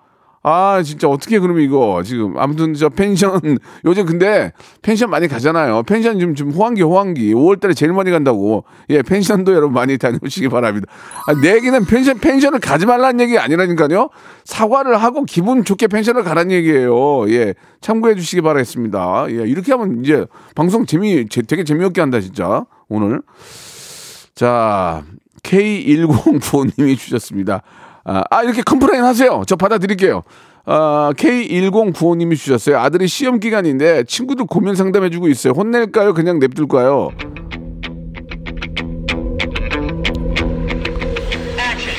아, 0.41 0.81
진짜 0.83 1.09
어떻게 1.09 1.35
해, 1.35 1.39
그러면 1.39 1.61
이거. 1.63 2.01
지금. 2.05 2.37
아무튼 2.37 2.73
저 2.73 2.87
펜션, 2.87 3.57
요즘 3.83 4.05
근데 4.05 4.53
펜션 4.81 5.09
많이 5.09 5.27
가잖아요. 5.27 5.83
펜션 5.83 6.17
지금, 6.17 6.33
좀 6.33 6.51
호황기, 6.51 6.81
호황기. 6.81 7.33
5월 7.33 7.59
달에 7.59 7.73
제일 7.73 7.91
많이 7.91 8.09
간다고. 8.09 8.63
예, 8.89 9.01
펜션도 9.01 9.51
여러분 9.53 9.73
많이 9.73 9.97
다녀오시기 9.97 10.47
바랍니다. 10.47 10.87
아, 11.27 11.33
내 11.41 11.55
얘기는 11.55 11.83
펜션, 11.85 12.19
펜션을 12.19 12.59
가지 12.61 12.85
말라는 12.85 13.19
얘기 13.19 13.37
아니라니까요. 13.37 14.09
사과를 14.45 14.95
하고 15.03 15.25
기분 15.25 15.65
좋게 15.65 15.87
펜션을 15.87 16.23
가라는 16.23 16.51
얘기예요. 16.51 17.29
예, 17.31 17.53
참고해 17.81 18.15
주시기 18.15 18.41
바라겠습니다. 18.41 19.25
예, 19.31 19.33
이렇게 19.45 19.73
하면 19.73 20.03
이제 20.05 20.25
방송 20.55 20.85
재미, 20.85 21.27
제- 21.27 21.41
되게 21.41 21.65
재미없게 21.65 21.99
한다, 21.99 22.21
진짜. 22.21 22.65
오늘. 22.87 23.21
자, 24.35 25.03
K1095님이 25.43 26.97
주셨습니다. 26.97 27.61
아, 28.09 28.23
아, 28.31 28.41
이렇게 28.41 28.63
complain 28.63 29.03
하세요. 29.03 29.43
저 29.45 29.55
받아드릴게요. 29.55 30.23
아, 30.65 31.11
K1095님이 31.15 32.35
주셨어요. 32.35 32.79
아들이 32.79 33.07
시험 33.07 33.39
기간인데 33.39 34.05
친구들 34.05 34.45
고민 34.47 34.73
상담해주고 34.73 35.27
있어요. 35.27 35.53
혼낼까요? 35.53 36.15
그냥 36.15 36.39
냅둘까요? 36.39 37.11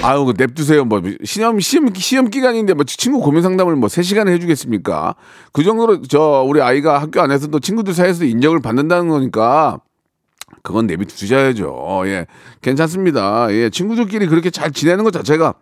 아유, 0.02 0.24
그 0.24 0.32
냅두세요. 0.36 0.84
뭐, 0.84 1.00
시험, 1.24 1.60
시험, 1.60 1.92
시험 1.94 2.30
기간인데, 2.30 2.72
뭐, 2.72 2.84
친구 2.84 3.20
고민 3.20 3.42
상담을 3.42 3.76
뭐, 3.76 3.86
3시간을 3.88 4.30
해주겠습니까? 4.30 5.14
그 5.52 5.62
정도로, 5.62 6.00
저, 6.02 6.42
우리 6.48 6.62
아이가 6.62 6.98
학교 6.98 7.20
안에서도 7.20 7.60
친구들 7.60 7.92
사이에서 7.92 8.24
인정을 8.24 8.60
받는다는 8.60 9.08
거니까, 9.08 9.80
그건 10.62 10.86
내비 10.86 11.04
두셔야죠. 11.04 12.02
예. 12.06 12.26
괜찮습니다. 12.62 13.48
예. 13.50 13.68
친구들끼리 13.68 14.26
그렇게 14.26 14.48
잘 14.48 14.70
지내는 14.70 15.04
것 15.04 15.12
자체가 15.12 15.54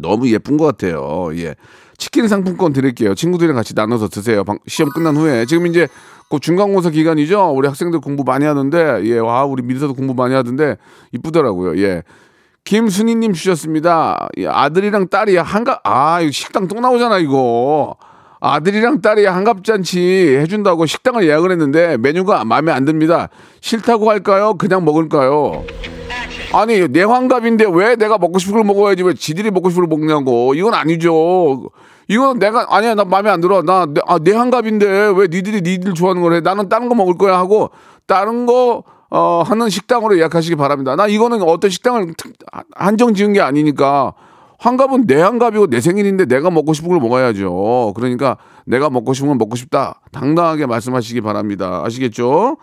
너무 0.00 0.30
예쁜 0.30 0.56
것 0.56 0.64
같아요. 0.66 1.30
예. 1.36 1.54
치킨 1.98 2.26
상품권 2.28 2.72
드릴게요. 2.72 3.14
친구들이랑 3.14 3.54
같이 3.56 3.74
나눠서 3.74 4.08
드세요. 4.08 4.44
방- 4.44 4.58
시험 4.66 4.90
끝난 4.90 5.16
후에. 5.16 5.44
지금 5.46 5.66
이제 5.66 5.86
그 6.30 6.40
중간고사 6.40 6.90
기간이죠. 6.90 7.50
우리 7.54 7.68
학생들 7.68 8.00
공부 8.00 8.24
많이 8.24 8.44
하는데, 8.44 9.00
예. 9.04 9.18
와, 9.18 9.44
우리 9.44 9.62
민서도 9.62 9.94
공부 9.94 10.14
많이 10.14 10.34
하던데, 10.34 10.76
이쁘더라고요. 11.12 11.80
예. 11.82 12.02
김순희님 12.64 13.32
주셨습니다. 13.32 14.28
예, 14.38 14.46
아들이랑 14.46 15.08
딸이 15.08 15.36
한가, 15.36 15.80
아, 15.84 16.20
이거 16.20 16.30
식당 16.30 16.68
또 16.68 16.78
나오잖아, 16.80 17.18
이거. 17.18 17.96
아들이랑 18.40 19.00
딸이 19.00 19.24
한갑잔치 19.26 20.36
해준다고 20.40 20.86
식당을 20.86 21.26
예약을 21.28 21.52
했는데 21.52 21.96
메뉴가 21.96 22.44
마음에 22.44 22.72
안 22.72 22.84
듭니다. 22.84 23.28
싫다고 23.60 24.10
할까요? 24.10 24.54
그냥 24.54 24.84
먹을까요? 24.84 25.64
아니 26.54 26.86
내 26.88 27.02
환갑인데 27.02 27.66
왜 27.72 27.96
내가 27.96 28.18
먹고 28.18 28.38
싶은 28.38 28.54
걸 28.56 28.64
먹어야지 28.64 29.02
왜 29.02 29.14
지들이 29.14 29.50
먹고 29.50 29.70
싶은 29.70 29.88
걸 29.88 29.98
먹냐고 29.98 30.54
이건 30.54 30.74
아니죠. 30.74 31.70
이건 32.08 32.38
내가 32.38 32.66
아니야 32.68 32.94
나 32.94 33.04
마음에 33.04 33.30
안 33.30 33.40
들어 33.40 33.62
나내 33.62 34.00
아, 34.06 34.18
내 34.18 34.32
환갑인데 34.32 34.86
왜 35.16 35.28
니들이 35.30 35.62
니들 35.62 35.94
좋아하는 35.94 36.20
걸 36.20 36.34
해? 36.34 36.40
나는 36.40 36.68
다른 36.68 36.88
거 36.88 36.94
먹을 36.94 37.14
거야 37.16 37.38
하고 37.38 37.70
다른 38.06 38.44
거 38.44 38.82
어, 39.08 39.42
하는 39.46 39.68
식당으로 39.70 40.18
예약하시기 40.18 40.56
바랍니다. 40.56 40.94
나 40.96 41.06
이거는 41.06 41.42
어떤 41.42 41.70
식당을 41.70 42.14
특- 42.16 42.32
한정 42.74 43.14
지은 43.14 43.32
게 43.34 43.40
아니니까 43.40 44.14
환갑은 44.58 45.06
내 45.06 45.20
환갑이고 45.20 45.66
내 45.68 45.80
생일인데 45.80 46.26
내가 46.26 46.50
먹고 46.50 46.72
싶은 46.74 46.88
걸 46.90 46.98
먹어야죠. 47.00 47.92
그러니까 47.96 48.36
내가 48.66 48.90
먹고 48.90 49.12
싶은 49.14 49.28
걸 49.28 49.36
먹고 49.36 49.56
싶다. 49.56 50.00
당당하게 50.12 50.66
말씀하시기 50.66 51.20
바랍니다. 51.22 51.82
아시겠죠? 51.84 52.56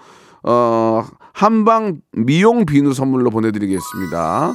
어, 0.43 1.05
한방 1.33 1.97
미용 2.11 2.65
비누 2.65 2.93
선물로 2.93 3.29
보내드리겠습니다. 3.29 4.53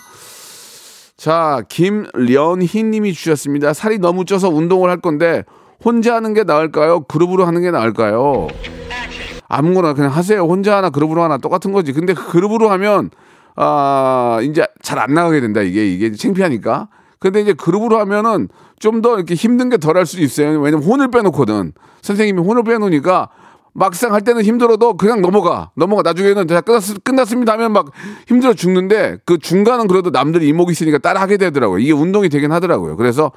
자, 1.17 1.63
김련희 1.69 2.83
님이 2.85 3.13
주셨습니다. 3.13 3.73
살이 3.73 3.99
너무 3.99 4.25
쪄서 4.25 4.49
운동을 4.49 4.91
할 4.91 4.99
건데 5.01 5.45
혼자 5.85 6.15
하는 6.17 6.35
게 6.35 6.45
나을까요? 6.45 7.01
그룹으로 7.05 7.45
하는 7.47 7.63
게 7.63 7.71
나을까요? 7.71 8.49
아무거나 9.49 9.95
그냥 9.95 10.11
하세요. 10.11 10.41
혼자 10.43 10.77
하나 10.77 10.91
그룹으로 10.91 11.23
하나 11.23 11.39
똑같은 11.39 11.73
거지. 11.73 11.93
근데 11.93 12.15
그 12.15 12.27
그룹으로 12.31 12.71
하면 12.71 13.11
아 13.57 14.41
이제 14.43 14.67
잘 14.83 14.99
안 14.99 15.15
나가게 15.15 15.41
된다. 15.41 15.61
이게 15.61 15.87
이게 15.87 16.11
창피하니까. 16.13 16.89
근데 17.21 17.41
이제 17.41 17.53
그룹으로 17.53 17.99
하면은 18.01 18.49
좀 18.81 19.01
더 19.01 19.15
이렇게 19.17 19.35
힘든 19.35 19.71
게 19.71 19.77
덜 19.79 19.97
할 19.97 20.05
수 20.07 20.21
있어요. 20.21 20.61
왜냐면 20.61 20.83
혼을 20.85 21.11
빼놓거든. 21.11 21.73
선생님이 22.03 22.41
혼을 22.43 22.65
빼놓으니까 22.65 23.29
막상 23.75 24.15
할 24.15 24.23
때는 24.23 24.43
힘들어도 24.43 24.97
그냥 24.97 25.21
넘어가. 25.21 25.71
넘어가. 25.77 26.03
나중에는 26.03 26.47
다 26.47 26.61
끝났, 26.61 26.83
끝났습니다 27.03 27.53
하면 27.55 27.73
막 27.73 27.87
힘들어 28.29 28.55
죽는데 28.55 29.19
그 29.27 29.39
중간은 29.39 29.89
그래도 29.89 30.11
남들이 30.11 30.49
이목이 30.49 30.73
있으니까 30.73 30.99
따라 30.99 31.21
하게 31.21 31.37
되더라고요. 31.37 31.81
이게 31.81 31.93
운동이 31.93 32.29
되긴 32.29 32.53
하더라고요. 32.53 32.97
그래서, 32.97 33.33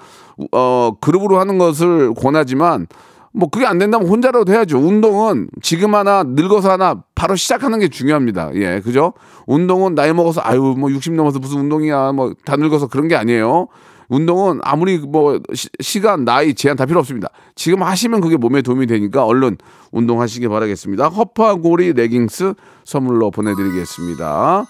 어, 0.51 0.91
그룹으로 1.01 1.39
하는 1.39 1.57
것을 1.57 2.13
권하지만 2.13 2.85
뭐 3.33 3.49
그게 3.49 3.65
안 3.65 3.77
된다면 3.77 4.07
혼자라도 4.07 4.51
해야죠. 4.51 4.79
운동은 4.79 5.47
지금 5.61 5.93
하나 5.93 6.23
늙어서 6.23 6.71
하나 6.71 7.03
바로 7.13 7.35
시작하는 7.35 7.77
게 7.79 7.87
중요합니다. 7.87 8.51
예, 8.55 8.79
그죠? 8.83 9.13
운동은 9.45 9.93
나이 9.95 10.13
먹어서 10.13 10.41
아유 10.43 10.75
뭐 10.77 10.89
60 10.91 11.13
넘어서 11.13 11.37
무슨 11.39 11.59
운동이야 11.59 12.13
뭐 12.13 12.33
다 12.45 12.55
늙어서 12.55 12.87
그런 12.87 13.07
게 13.07 13.15
아니에요. 13.15 13.67
운동은 14.09 14.59
아무리 14.63 14.97
뭐 14.99 15.39
시, 15.53 15.99
간 15.99 16.23
나이 16.25 16.53
제한 16.53 16.77
다 16.77 16.85
필요 16.85 16.99
없습니다. 16.99 17.29
지금 17.55 17.83
하시면 17.83 18.21
그게 18.21 18.37
몸에 18.37 18.61
도움이 18.61 18.87
되니까 18.87 19.25
얼른 19.25 19.57
운동하시기 19.91 20.47
바라겠습니다. 20.47 21.09
허파고리 21.09 21.93
레깅스 21.93 22.53
선물로 22.85 23.31
보내드리겠습니다. 23.31 24.65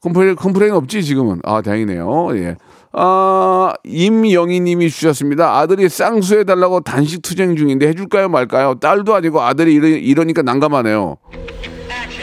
complain, 0.00 0.36
complain 0.36 0.72
없지 0.74 1.02
지금은 1.04 1.40
아 1.44 1.62
다행이네요. 1.62 2.28
예. 2.38 2.56
아, 2.92 3.74
임영희 3.84 4.60
님이 4.60 4.88
주셨습니다. 4.88 5.58
아들이 5.58 5.88
쌍수해 5.88 6.44
달라고 6.44 6.80
단식 6.80 7.20
투쟁 7.22 7.54
중인데 7.56 7.86
해줄까요 7.88 8.28
말까요? 8.28 8.76
딸도 8.80 9.14
아니고 9.14 9.42
아들이 9.42 9.74
이러, 9.74 9.86
이러니까 9.88 10.42
난감하네요. 10.42 11.16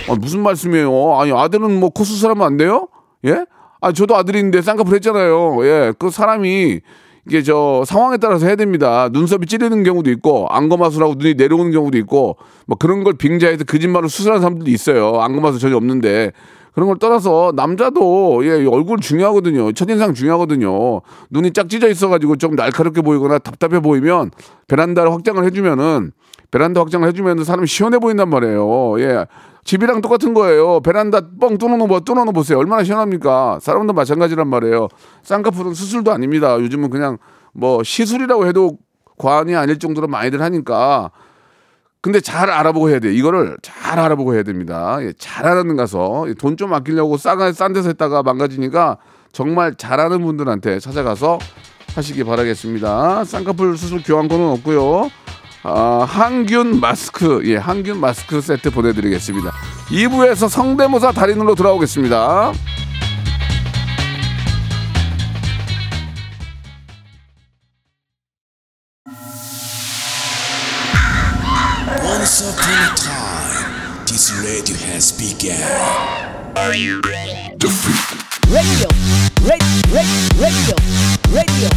아, 0.09 0.15
무슨 0.19 0.41
말씀이에요? 0.41 1.17
아니 1.19 1.31
아들은 1.31 1.79
뭐 1.79 1.89
코 1.89 2.03
수술하면 2.03 2.45
안 2.45 2.57
돼요? 2.57 2.87
예? 3.25 3.45
아 3.83 3.91
저도 3.91 4.15
아들인데 4.15 4.61
쌍꺼풀 4.61 4.95
했잖아요. 4.95 5.57
예, 5.65 5.93
그 5.99 6.09
사람이 6.09 6.79
이게 7.27 7.41
저 7.43 7.83
상황에 7.85 8.15
따라서 8.15 8.45
해야 8.45 8.55
됩니다. 8.55 9.09
눈썹이 9.11 9.45
찌르는 9.45 9.83
경우도 9.83 10.09
있고 10.11 10.47
안검하수라고 10.49 11.15
눈이 11.15 11.33
내려오는 11.33 11.69
경우도 11.71 11.97
있고 11.97 12.37
뭐 12.65 12.77
그런 12.77 13.03
걸 13.03 13.15
빙자해서 13.15 13.65
거짓말로 13.65 14.07
수술하는 14.07 14.41
사람들도 14.41 14.71
있어요. 14.71 15.19
안검하수 15.19 15.59
전혀 15.59 15.75
없는데 15.75 16.31
그런 16.73 16.87
걸 16.87 16.97
떠나서 16.97 17.53
남자도 17.55 18.45
예, 18.45 18.65
얼굴 18.65 18.99
중요하거든요. 18.99 19.71
첫인상 19.73 20.13
중요하거든요. 20.13 21.01
눈이 21.29 21.53
짝 21.53 21.69
찢어 21.69 21.87
있어가지고 21.87 22.37
좀 22.37 22.55
날카롭게 22.55 23.01
보이거나 23.01 23.37
답답해 23.37 23.79
보이면 23.79 24.31
베란다를 24.67 25.11
확장을 25.11 25.43
해주면은 25.43 26.11
베란다 26.51 26.81
확장을 26.81 27.07
해주면 27.07 27.43
사람이 27.43 27.67
시원해 27.67 27.99
보인단 27.99 28.29
말이에요. 28.29 28.99
예. 28.99 29.25
집이랑 29.63 30.01
똑같은 30.01 30.33
거예요. 30.33 30.81
베란다 30.81 31.21
뻥 31.39 31.57
뚫어놓은 31.57 31.87
거 31.87 32.01
뚫어놓어 32.01 32.33
보세요. 32.33 32.57
얼마나 32.57 32.83
시원합니까? 32.83 33.59
사람도 33.61 33.93
마찬가지란 33.93 34.47
말이에요. 34.47 34.89
쌍꺼풀은 35.23 35.73
수술도 35.73 36.11
아닙니다. 36.11 36.59
요즘은 36.59 36.89
그냥 36.89 37.17
뭐 37.53 37.81
시술이라고 37.83 38.45
해도 38.47 38.77
과언이 39.17 39.55
아닐 39.55 39.79
정도로 39.79 40.07
많이들 40.07 40.41
하니까. 40.41 41.11
근데 42.03 42.19
잘 42.19 42.49
알아보고 42.51 42.89
해야 42.89 42.99
돼요. 42.99 43.13
이거를 43.13 43.55
잘 43.61 43.97
알아보고 43.97 44.33
해야 44.35 44.43
됩니다. 44.43 44.97
예, 45.01 45.13
잘하는 45.17 45.77
가서 45.77 46.25
돈 46.37 46.57
좀 46.57 46.73
아끼려고 46.73 47.15
싸가 47.17 47.53
싼 47.53 47.71
데서 47.71 47.87
했다가 47.89 48.21
망가지니까 48.23 48.97
정말 49.31 49.73
잘하는 49.75 50.21
분들한테 50.21 50.79
찾아가서 50.79 51.39
하시기 51.95 52.25
바라겠습니다. 52.25 53.23
쌍꺼풀 53.23 53.77
수술 53.77 54.03
교환권은 54.03 54.45
없고요. 54.49 55.09
아, 55.63 56.05
항균 56.07 56.81
마스크, 56.81 57.41
예, 57.45 57.55
항균 57.55 57.99
마스크 58.01 58.41
세트 58.41 58.71
보내드리겠습니다. 58.71 59.51
2부에서 59.89 60.49
성대모사 60.49 61.13
달인으로 61.13 61.55
돌아오겠습니다. 61.55 62.51
Once 72.32 72.40
upon 72.40 72.72
a 72.72 72.96
time, 72.96 74.06
this 74.06 74.32
radio 74.40 74.76
has 74.88 75.12
begun. 75.12 75.60
radio, 76.56 77.04
radio, 78.48 78.88
radio, 79.44 80.08
radio, 80.40 80.72
radio. 81.36 81.68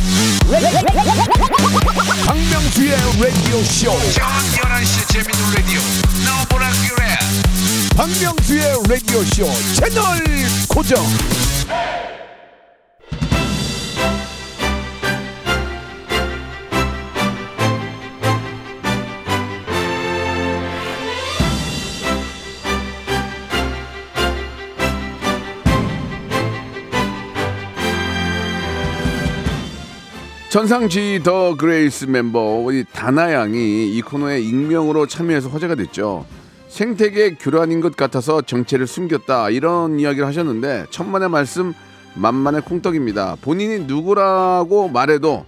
박명수의 2.26 2.96
라디오 3.20 3.64
쇼. 3.64 3.92
저녁 4.14 4.40
11시 4.56 4.96
재밌는 5.12 5.42
라디오. 5.54 5.82
너보라 6.26 6.72
그래. 6.88 7.04
박명수의 7.98 8.64
라디오 8.88 9.24
쇼 9.26 9.52
채널 9.76 10.24
고정. 10.70 12.05
천상지희 30.57 31.21
더 31.23 31.55
그레이스 31.55 32.07
멤버 32.07 32.41
우리 32.41 32.83
다나 32.91 33.31
양이 33.35 33.95
이 33.95 34.01
코너에 34.01 34.41
익명으로 34.41 35.07
참여해서 35.07 35.51
화제가 35.51 35.75
됐죠. 35.75 36.25
생태계 36.69 37.35
교란인 37.35 37.83
것 37.83 37.95
같아서 37.95 38.41
정체를 38.41 38.87
숨겼다 38.87 39.51
이런 39.51 40.01
이야기를 40.01 40.27
하셨는데 40.27 40.87
천만의 40.89 41.29
말씀 41.29 41.75
만만의 42.15 42.63
콩떡입니다. 42.63 43.37
본인이 43.43 43.81
누구라고 43.81 44.89
말해도 44.89 45.45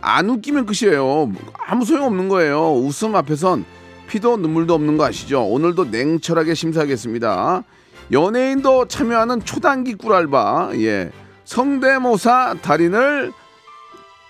안 0.00 0.30
웃기면 0.30 0.66
끝이에요. 0.66 1.32
아무 1.66 1.84
소용 1.84 2.04
없는 2.04 2.28
거예요. 2.28 2.74
웃음 2.74 3.16
앞에선 3.16 3.64
피도 4.06 4.36
눈물도 4.36 4.72
없는 4.72 4.96
거 4.96 5.04
아시죠? 5.04 5.42
오늘도 5.42 5.86
냉철하게 5.86 6.54
심사하겠습니다. 6.54 7.64
연예인도 8.12 8.86
참여하는 8.86 9.44
초단기 9.44 9.94
꿀알바 9.94 10.74
예 10.76 11.10
성대모사 11.44 12.58
달인을 12.62 13.32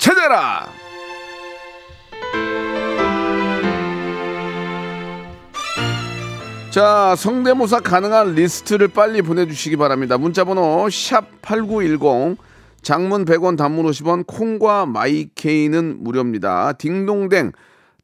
찾아라! 0.05 0.69
자, 6.71 7.15
성대모사 7.17 7.81
가능한 7.81 8.35
리스트를 8.35 8.89
빨리 8.89 9.23
보내주시기 9.23 9.77
바랍니다. 9.77 10.19
문자번호 10.19 10.87
샵8910, 10.89 12.37
장문 12.83 13.25
100원, 13.25 13.57
단문 13.57 13.87
50원, 13.87 14.27
콩과 14.27 14.85
my 14.85 15.18
K는 15.18 16.03
무료입니다. 16.05 16.75
딩동댕, 16.75 17.53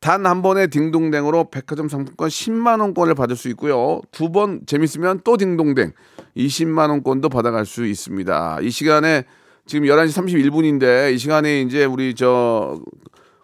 단 0.00 0.24
한 0.24 0.40
번의 0.40 0.68
딩동댕으로 0.68 1.50
백화점 1.50 1.90
상품권 1.90 2.28
10만 2.30 2.80
원권을 2.80 3.14
받을 3.14 3.36
수 3.36 3.50
있고요. 3.50 4.00
두 4.10 4.30
번 4.32 4.62
재밌으면 4.64 5.20
또 5.22 5.36
딩동댕, 5.36 5.92
20만 6.34 6.88
원권도 6.88 7.28
받아갈 7.28 7.66
수 7.66 7.84
있습니다. 7.84 8.60
이 8.62 8.70
시간에 8.70 9.24
지금 9.66 9.87
11시 9.87 10.51
31분인데 10.51 11.14
이 11.14 11.18
시간에 11.18 11.62
이제 11.62 11.85
우리 11.85 12.14
저 12.14 12.79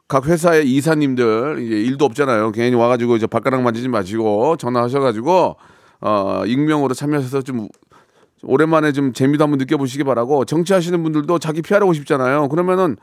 각 0.09 0.27
회사의 0.27 0.71
이사님들 0.71 1.59
이제 1.65 1.75
일도 1.83 2.05
없잖아요. 2.05 2.53
괜히 2.53 2.77
와가지고 2.77 3.17
이제 3.17 3.27
발가락 3.27 3.63
만지지 3.63 3.89
마시고 3.89 4.57
전화하셔가지고 4.57 5.57
어 6.01 6.43
익명으로 6.47 6.95
참여해서 6.95 7.43
좀 7.43 7.69
오랜만에 8.45 8.93
좀 8.93 9.13
재미도 9.13 9.43
한번 9.43 9.59
느껴보시기 9.59 10.05
바라고 10.05 10.45
정치하시는 10.45 11.03
분들도 11.03 11.39
자기 11.41 11.61
피하고 11.61 11.93
싶잖아요. 11.93 12.49
그러면은 12.49 12.97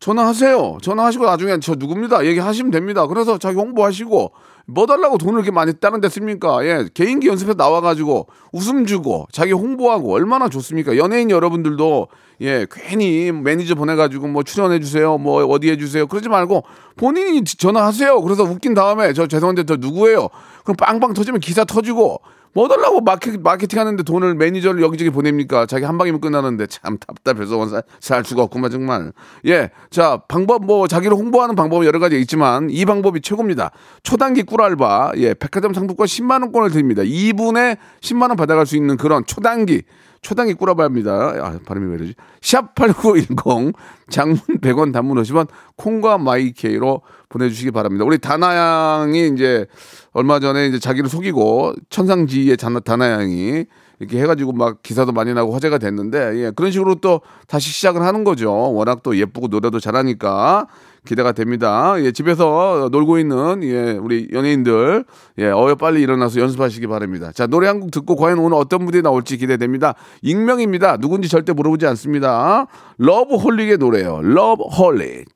전화하세요. 0.00 0.78
전화하시고 0.80 1.24
나중에 1.24 1.58
저 1.60 1.74
누굽니다. 1.74 2.24
얘기하시면 2.26 2.70
됩니다. 2.70 3.06
그래서 3.06 3.36
자기 3.36 3.56
홍보하시고 3.58 4.32
뭐 4.66 4.86
달라고 4.86 5.18
돈을 5.18 5.38
이렇게 5.38 5.50
많이 5.50 5.72
다른 5.72 6.00
데 6.00 6.08
씁니까? 6.08 6.64
예, 6.64 6.86
개인기 6.94 7.26
연습에 7.26 7.54
나와가지고 7.54 8.26
웃음 8.52 8.86
주고 8.86 9.26
자기 9.32 9.52
홍보하고 9.52 10.12
얼마나 10.14 10.48
좋습니까? 10.48 10.96
연예인 10.98 11.30
여러분들도 11.30 12.08
예, 12.42 12.66
괜히 12.70 13.32
매니저 13.32 13.74
보내가지고 13.74 14.28
뭐 14.28 14.44
출연해 14.44 14.78
주세요, 14.78 15.18
뭐 15.18 15.44
어디 15.46 15.70
해 15.70 15.76
주세요. 15.76 16.06
그러지 16.06 16.28
말고 16.28 16.62
본인이 16.96 17.42
전화하세요. 17.42 18.20
그래서 18.22 18.44
웃긴 18.44 18.74
다음에 18.74 19.12
저 19.14 19.26
죄송한데 19.26 19.64
저 19.64 19.76
누구예요? 19.76 20.28
그럼 20.62 20.76
빵빵 20.76 21.14
터지면 21.14 21.40
기사 21.40 21.64
터지고 21.64 22.20
뭐 22.54 22.68
달라고 22.68 23.00
마케, 23.00 23.36
마케팅 23.36 23.78
하는데 23.78 24.02
돈을 24.02 24.34
매니저를 24.34 24.82
여기저기 24.82 25.10
보냅니까? 25.10 25.66
자기 25.66 25.84
한 25.84 25.98
방이면 25.98 26.20
끝나는데 26.20 26.66
참 26.66 26.98
답답해서 26.98 27.66
살, 27.66 27.82
살 28.00 28.24
수가 28.24 28.42
없구만 28.42 28.70
정말. 28.70 29.12
예, 29.46 29.70
자 29.90 30.22
방법 30.28 30.64
뭐 30.64 30.88
자기를 30.88 31.16
홍보하는 31.16 31.54
방법은 31.54 31.86
여러 31.86 31.98
가지 31.98 32.18
있지만 32.20 32.70
이 32.70 32.84
방법이 32.84 33.20
최고입니다. 33.20 33.70
초단기 34.02 34.42
꿀알바 34.42 35.12
예 35.16 35.34
백화점 35.34 35.74
상품권 35.74 36.06
10만 36.06 36.42
원권을 36.42 36.70
드립니다. 36.70 37.02
2분에 37.02 37.76
10만 38.00 38.28
원 38.28 38.36
받아갈 38.36 38.66
수 38.66 38.76
있는 38.76 38.96
그런 38.96 39.24
초단기 39.26 39.82
초단기 40.22 40.54
꿀알바합니다. 40.54 41.12
아, 41.12 41.58
발음이 41.64 41.90
왜 41.90 41.96
이러지? 41.96 42.14
샵8910 42.40 43.74
장문 44.08 44.38
100원 44.60 44.92
단문 44.92 45.20
50원 45.22 45.48
콩과 45.76 46.18
my 46.18 46.52
K로 46.52 47.02
보내주시기 47.28 47.70
바랍니다. 47.70 48.04
우리 48.04 48.18
다나양이 48.18 49.28
이제 49.28 49.66
얼마 50.12 50.40
전에 50.40 50.66
이제 50.66 50.78
자기를 50.78 51.08
속이고 51.08 51.74
천상지희 51.90 52.56
다나양이 52.56 53.66
이렇게 54.00 54.20
해가지고 54.20 54.52
막 54.52 54.82
기사도 54.82 55.12
많이 55.12 55.34
나고 55.34 55.52
화제가 55.52 55.78
됐는데 55.78 56.36
예, 56.36 56.52
그런 56.54 56.70
식으로 56.70 56.96
또 56.96 57.20
다시 57.46 57.70
시작을 57.70 58.02
하는 58.02 58.24
거죠. 58.24 58.52
워낙 58.52 59.02
또 59.02 59.16
예쁘고 59.16 59.48
노래도 59.48 59.80
잘하니까 59.80 60.68
기대가 61.06 61.32
됩니다. 61.32 61.94
예, 61.98 62.12
집에서 62.12 62.88
놀고 62.92 63.18
있는 63.18 63.62
예, 63.62 63.92
우리 63.92 64.28
연예인들 64.32 65.04
예, 65.38 65.46
어여 65.46 65.76
빨리 65.76 66.02
일어나서 66.02 66.40
연습하시기 66.40 66.86
바랍니다. 66.86 67.30
자, 67.32 67.46
노래 67.46 67.66
한 67.66 67.80
곡 67.80 67.90
듣고 67.90 68.16
과연 68.16 68.38
오늘 68.38 68.56
어떤 68.56 68.84
무대 68.84 69.00
나올지 69.00 69.36
기대됩니다. 69.36 69.94
익명입니다. 70.22 70.96
누군지 70.96 71.28
절대 71.28 71.52
물어보지 71.52 71.86
않습니다. 71.86 72.66
러브 72.98 73.36
홀릭의 73.36 73.78
노래요. 73.78 74.20
러브 74.22 74.64
홀릭. 74.64 75.26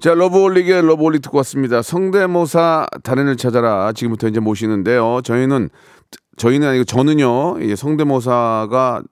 자, 0.00 0.14
러브홀릭의 0.14 0.82
러브홀릭 0.84 1.22
듣고 1.22 1.36
왔습니다. 1.38 1.80
성대모사 1.80 2.88
달인을 3.04 3.36
찾아라. 3.36 3.92
지금부터 3.92 4.26
이제 4.26 4.40
모시는데요. 4.40 5.20
저희는, 5.22 5.70
저희는 6.36 6.66
아니고 6.66 6.84
저는요, 6.84 7.58
예, 7.60 7.76
성대모사가 7.76 9.02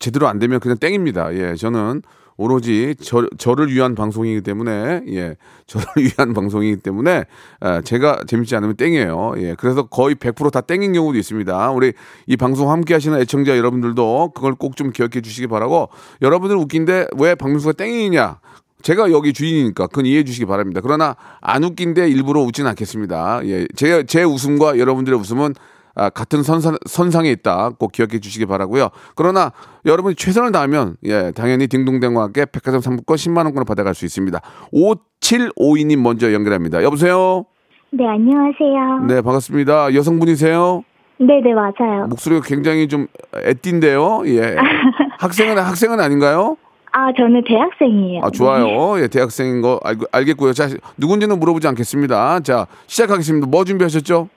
제대로 0.00 0.26
안 0.26 0.40
되면 0.40 0.58
그냥 0.58 0.78
땡입니다. 0.78 1.32
예, 1.34 1.54
저는 1.54 2.02
오로지 2.36 2.94
저, 3.02 3.26
저를 3.38 3.72
위한 3.72 3.94
방송이기 3.94 4.42
때문에, 4.42 5.02
예, 5.08 5.36
저를 5.66 5.86
위한 5.96 6.34
방송이기 6.34 6.82
때문에, 6.82 7.24
아, 7.60 7.80
제가 7.80 8.22
재밌지 8.26 8.54
않으면 8.56 8.76
땡이에요. 8.76 9.34
예, 9.38 9.54
그래서 9.58 9.84
거의 9.84 10.14
100%다 10.14 10.60
땡인 10.60 10.92
경우도 10.92 11.18
있습니다. 11.18 11.70
우리 11.70 11.92
이 12.26 12.36
방송 12.36 12.70
함께 12.70 12.94
하시는 12.94 13.18
애청자 13.20 13.56
여러분들도 13.56 14.32
그걸 14.34 14.54
꼭 14.54 14.76
좀 14.76 14.90
기억해 14.90 15.22
주시기 15.22 15.46
바라고, 15.46 15.88
여러분들 16.20 16.56
웃긴데 16.56 17.06
왜 17.18 17.34
박명수가 17.34 17.72
땡이냐? 17.72 18.40
제가 18.82 19.10
여기 19.10 19.32
주인이니까 19.32 19.86
그건 19.86 20.04
이해해 20.06 20.22
주시기 20.22 20.44
바랍니다. 20.44 20.80
그러나 20.82 21.16
안 21.40 21.64
웃긴데 21.64 22.08
일부러 22.10 22.42
웃지는 22.42 22.68
않겠습니다. 22.70 23.40
예, 23.44 23.66
제, 23.74 24.04
제 24.04 24.22
웃음과 24.22 24.78
여러분들의 24.78 25.18
웃음은 25.18 25.54
아, 25.96 26.10
같은 26.10 26.42
선상, 26.42 26.76
선상에 26.86 27.30
있다. 27.30 27.70
꼭 27.78 27.90
기억해 27.90 28.20
주시기 28.20 28.44
바라고요. 28.46 28.90
그러나 29.14 29.50
여러분이 29.86 30.14
최선을 30.14 30.52
다하면 30.52 30.96
예, 31.04 31.32
당연히 31.34 31.66
딩동댕과 31.66 32.22
함께 32.22 32.44
백화점 32.44 32.80
상품권 32.82 33.16
10만 33.16 33.38
원권을 33.46 33.64
받아갈 33.64 33.94
수 33.94 34.04
있습니다. 34.04 34.38
5752님 34.72 36.00
먼저 36.02 36.32
연결합니다. 36.32 36.82
여보세요? 36.82 37.46
네, 37.90 38.06
안녕하세요. 38.06 39.06
네, 39.08 39.22
반갑습니다. 39.22 39.94
여성분이세요? 39.94 40.84
네, 41.18 41.40
네, 41.42 41.54
맞아요. 41.54 42.06
목소리가 42.08 42.42
굉장히 42.46 42.88
좀 42.88 43.06
애띠인데요. 43.34 44.22
예. 44.26 44.54
학생은 45.18 45.56
학생은 45.58 45.98
아닌가요? 45.98 46.58
아, 46.92 47.12
저는 47.16 47.42
대학생이에요. 47.46 48.20
아, 48.22 48.30
좋아요. 48.30 49.00
예, 49.00 49.08
대학생인 49.08 49.62
거 49.62 49.80
알, 49.82 49.96
알겠고요. 50.12 50.52
자, 50.52 50.68
누군지는 50.98 51.38
물어보지 51.38 51.66
않겠습니다. 51.68 52.40
자, 52.40 52.66
시작하겠습니다. 52.86 53.46
뭐 53.46 53.64
준비하셨죠? 53.64 54.28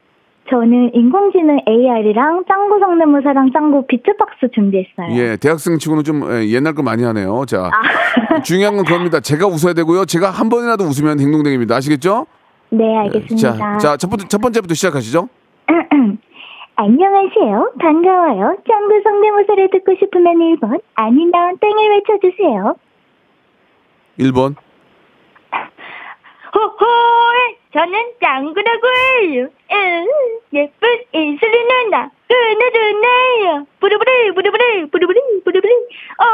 저는 0.50 0.92
인공지능 0.96 1.60
AR이랑 1.68 2.44
짱구 2.48 2.80
성대모사랑 2.80 3.52
짱구 3.54 3.86
비트박스 3.88 4.50
준비했어요. 4.54 5.16
예, 5.16 5.38
대학생 5.38 5.78
치고는 5.78 6.04
좀 6.04 6.24
예, 6.32 6.48
옛날 6.50 6.74
거 6.74 6.82
많이 6.82 7.04
하네요. 7.04 7.46
자, 7.46 7.70
중요한 8.44 8.76
건 8.76 8.86
그겁니다. 8.86 9.20
제가 9.20 9.46
웃어야 9.46 9.74
되고요. 9.74 10.06
제가 10.06 10.32
한 10.32 10.50
번이라도 10.50 10.84
웃으면 10.86 11.20
행동댕입니다. 11.20 11.76
아시겠죠? 11.76 12.26
네, 12.70 12.98
알겠습니다. 12.98 13.58
자, 13.58 13.78
자, 13.78 13.98
첫 13.98 14.10
번째, 14.10 14.28
첫 14.28 14.42
번째부터 14.42 14.74
시작하시죠. 14.74 15.30
안녕하세요. 16.76 17.74
반가워요. 17.80 18.56
짱구 18.68 19.02
성대모사를 19.04 19.70
듣고 19.72 19.96
싶으면 20.00 20.36
1번, 20.36 20.82
아니면 20.96 21.58
땡을 21.60 21.90
외쳐주세요. 21.92 22.76
1번. 24.20 24.56
호호이! 26.56 27.29
저는 27.72 27.94
짱구라고요. 28.20 29.48
응, 29.72 30.08
예쁜 30.54 30.90
이슬리 31.14 31.64
누나, 31.68 32.10
흐느르네요. 32.28 33.66
부르부르, 33.80 34.34
부르부르, 34.34 34.88
부르부르, 34.92 35.20
부르부르. 35.46 35.72
어, 35.72 36.26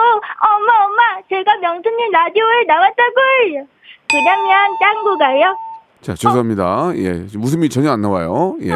엄마, 0.55 0.85
엄마, 0.85 1.21
제가 1.29 1.57
명수님 1.57 2.11
라디오에 2.11 2.63
나왔다고요. 2.67 3.67
그러면 4.09 4.69
짱구가요? 4.79 5.57
자, 6.01 6.13
죄송합니다. 6.13 6.91
예, 6.95 7.27
지금 7.27 7.43
웃음이 7.43 7.67
전혀 7.67 7.91
안 7.91 8.01
나와요. 8.01 8.55
예. 8.61 8.69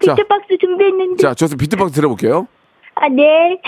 자, 0.00 0.14
비트박스 0.14 0.56
준비했는데. 0.58 1.22
자, 1.22 1.34
저서 1.34 1.56
비트박스 1.56 1.92
들어볼게요. 1.94 2.48
아, 2.94 3.08
네. 3.08 3.60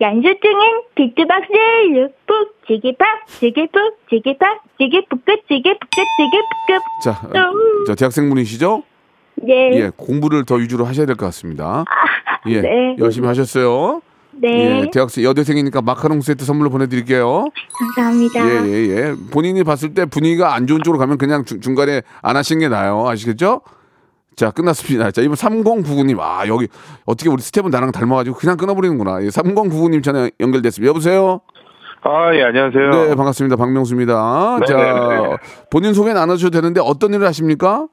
연수증은 0.00 0.82
비트박스예요. 0.94 2.08
푹, 2.26 2.54
지기팍, 2.68 3.26
지기푹, 3.40 3.98
지기팍, 4.08 4.62
지기푹, 4.78 5.24
지기푹, 5.26 5.80
지기푹. 5.90 7.02
자, 7.02 7.10
어, 7.24 7.52
저 7.86 7.94
대학생분이시죠? 7.96 8.82
네. 9.42 9.70
예, 9.80 9.90
공부를 9.96 10.44
더 10.44 10.54
위주로 10.56 10.84
하셔야 10.84 11.06
될 11.06 11.16
것 11.16 11.26
같습니다. 11.26 11.84
예, 12.46 12.60
네. 12.60 12.96
열심히 12.98 13.26
하셨어요. 13.26 14.00
네. 14.32 14.82
예, 14.82 14.90
대학생 14.92 15.24
여대생이니까 15.24 15.82
마카롱 15.82 16.20
세트 16.20 16.44
선물로 16.44 16.70
보내드릴게요. 16.70 17.46
감사합니다. 17.96 18.66
예, 18.68 18.68
예, 18.68 18.88
예. 18.90 19.14
본인이 19.32 19.64
봤을 19.64 19.94
때 19.94 20.04
분위기가 20.06 20.54
안 20.54 20.68
좋은 20.68 20.82
쪽으로 20.84 20.98
가면 21.00 21.18
그냥 21.18 21.44
중, 21.44 21.60
중간에 21.60 22.02
안 22.22 22.36
하시는 22.36 22.60
게 22.60 22.68
나아요. 22.68 23.08
아시겠죠? 23.08 23.62
자, 24.38 24.52
끝났습니다. 24.52 25.10
자, 25.10 25.20
이번 25.20 25.34
3099님. 25.34 26.20
아, 26.20 26.46
여기 26.46 26.68
어떻게 27.04 27.28
우리 27.28 27.42
스텝은 27.42 27.70
나랑 27.70 27.90
닮아가지고 27.90 28.36
그냥 28.36 28.56
끊어버리는구나. 28.56 29.24
예, 29.24 29.26
3099님 29.26 30.00
전화 30.04 30.30
연결됐습니다. 30.38 30.88
여보세요? 30.88 31.40
아, 32.02 32.32
예, 32.34 32.44
안녕하세요. 32.44 32.90
네, 32.90 33.14
반갑습니다. 33.16 33.56
박명수입니다. 33.56 34.58
네, 34.60 34.66
자, 34.66 34.76
네, 34.76 35.28
네. 35.28 35.36
본인 35.72 35.92
소개는 35.92 36.20
안 36.20 36.30
하셔도 36.30 36.50
되는데 36.50 36.80
어떤 36.80 37.12
일을 37.14 37.26
하십니까? 37.26 37.88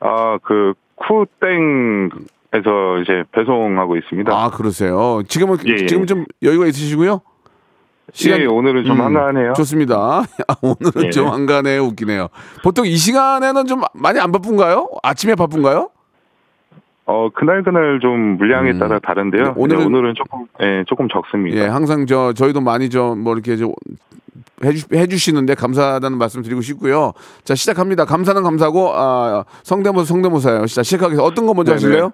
아, 0.00 0.38
그, 0.42 0.72
쿠땡 0.96 2.08
에서 2.54 2.98
이제 3.02 3.24
배송하고 3.32 3.96
있습니다. 3.96 4.32
아, 4.32 4.48
그러세요. 4.48 5.22
지금은, 5.28 5.58
예, 5.66 5.72
예. 5.82 5.86
지금 5.86 6.06
좀 6.06 6.24
여유가 6.42 6.66
있으시고요? 6.66 7.20
예, 8.26 8.44
오늘은 8.46 8.84
좀 8.84 8.96
음, 8.96 9.04
한가하네요. 9.04 9.52
좋습니다. 9.54 10.22
아, 10.48 10.54
오늘은 10.60 11.06
예. 11.06 11.10
좀 11.10 11.28
한가하네요. 11.28 11.82
웃기네요. 11.84 12.28
보통 12.62 12.86
이 12.86 12.96
시간에는 12.96 13.66
좀 13.66 13.82
많이 13.94 14.20
안 14.20 14.30
바쁜가요? 14.30 14.88
아침에 15.02 15.34
바쁜가요? 15.34 15.90
어, 17.06 17.28
그날 17.34 17.62
그날 17.62 17.98
좀 18.00 18.36
물량에 18.38 18.72
음. 18.72 18.78
따라 18.78 18.98
다른데요. 18.98 19.42
네, 19.42 19.50
오늘은- 19.52 19.86
오늘은, 19.86 20.14
조금, 20.16 20.46
예, 20.60 20.84
조금 20.86 21.08
적습니다. 21.08 21.58
예, 21.60 21.66
항상 21.66 22.06
저 22.06 22.32
저희도 22.32 22.60
많이 22.60 22.88
좀 22.90 23.22
뭐 23.22 23.34
이렇게 23.34 23.56
좀 23.56 23.72
해주, 24.64 24.86
해주시는데 24.94 25.54
감사하다는 25.54 26.16
말씀 26.16 26.42
드리고 26.42 26.60
싶고요. 26.62 27.12
자 27.42 27.54
시작합니다. 27.54 28.04
감사는 28.04 28.42
감사고 28.42 28.92
아, 28.94 29.44
성대모사 29.64 30.06
성대모사예요. 30.06 30.66
자 30.66 30.82
시작하겠습니다. 30.82 31.22
어떤 31.24 31.46
거 31.46 31.52
먼저 31.54 31.72
네네. 31.74 31.84
하실래요? 31.84 32.12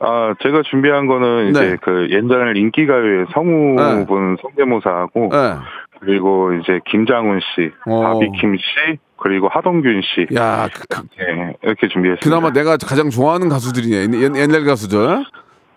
아, 0.00 0.34
제가 0.42 0.62
준비한 0.68 1.06
거는 1.06 1.50
이제 1.50 1.60
네. 1.60 1.76
그 1.80 2.08
옛날 2.10 2.56
인기가요의 2.56 3.26
성우분 3.32 4.36
성대모사하고 4.42 5.28
네. 5.32 5.54
그리고 6.00 6.52
이제 6.54 6.80
김장훈 6.90 7.40
씨, 7.40 7.70
어. 7.86 8.02
바비킴 8.02 8.56
씨, 8.56 8.98
그리고 9.16 9.48
하동균 9.48 10.02
씨. 10.02 10.34
야 10.36 10.68
그, 10.72 10.82
그, 10.88 11.02
예, 11.20 11.54
이렇게 11.62 11.88
준비했습니다. 11.88 12.20
그나마 12.22 12.52
내가 12.52 12.76
가장 12.76 13.08
좋아하는 13.08 13.48
가수들이네. 13.48 14.18
옛, 14.20 14.36
옛날 14.36 14.64
가수들. 14.64 15.24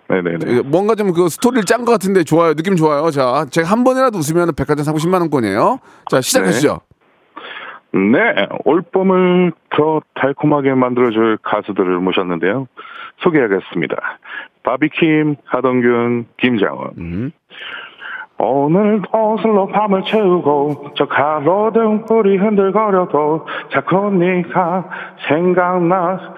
네네네. 0.10 0.62
뭔가 0.63 0.95
좀 0.95 1.12
그 1.13 1.27
스토리를 1.30 1.63
짠 1.65 1.84
것 1.86 1.91
같은데 1.91 2.23
좋아요. 2.23 2.53
느낌 2.53 2.75
좋아요. 2.75 3.12
자 3.12 3.45
제가 3.49 3.67
한 3.69 3.84
번이라도 3.84 4.17
웃으면 4.17 4.53
백화점 4.56 4.84
상품 4.84 5.01
10만 5.01 5.19
원권이에요. 5.21 5.80
자 6.10 6.21
시작하시죠. 6.21 6.80
네, 7.98 8.48
올봄을 8.66 9.52
더 9.72 10.02
달콤하게 10.14 10.76
만들어줄 10.76 11.38
가수들을 11.42 12.00
모셨는데요. 12.00 12.68
소개하겠습니다. 13.18 13.96
바비킴, 14.64 15.36
하동균, 15.46 16.26
김장원. 16.38 16.92
음. 16.98 17.32
오늘 18.40 19.02
도슬로 19.02 19.68
밤을 19.68 20.04
채우고 20.04 20.94
저 20.96 21.08
가로등 21.08 22.06
불이 22.06 22.38
흔들거려도 22.38 23.48
자꾸 23.72 24.12
네가 24.12 24.90
생각나 25.28 26.36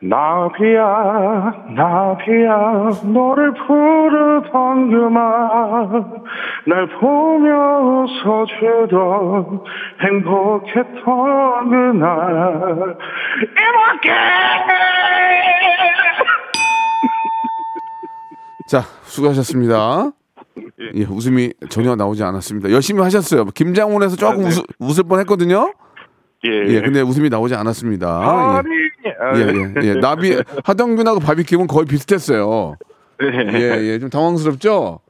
나비야 0.00 1.72
나비야 1.74 2.90
너를 3.12 3.52
부르던 3.52 4.90
그만 4.90 6.22
날 6.66 6.86
보며 7.00 8.04
웃어주던 8.04 9.60
행복했던 10.00 11.70
그날 11.70 12.96
이렇게 13.40 14.10
자 18.68 18.82
수고하셨습니다. 19.02 20.12
예, 20.94 21.04
웃음이 21.04 21.54
전혀 21.70 21.96
나오지 21.96 22.22
않았습니다. 22.22 22.70
열심히 22.70 23.02
하셨어요. 23.02 23.46
김장훈에서 23.46 24.16
조금 24.16 24.44
아, 24.44 24.48
네. 24.48 24.54
웃, 24.56 24.64
웃을 24.78 25.04
뻔 25.04 25.18
했거든요. 25.20 25.72
예, 26.44 26.50
예, 26.68 26.80
근데 26.80 27.00
웃음이 27.00 27.28
나오지 27.28 27.54
않았습니다. 27.56 28.58
아니 28.58 28.68
예, 29.36 29.72
예, 29.82 29.88
예. 29.88 29.94
나비 29.94 30.36
하동균하고 30.64 31.18
바비킴은 31.20 31.66
거의 31.66 31.86
비슷했어요. 31.86 32.76
예, 33.22 33.92
예, 33.92 33.98
좀 33.98 34.08
당황스럽죠. 34.10 35.00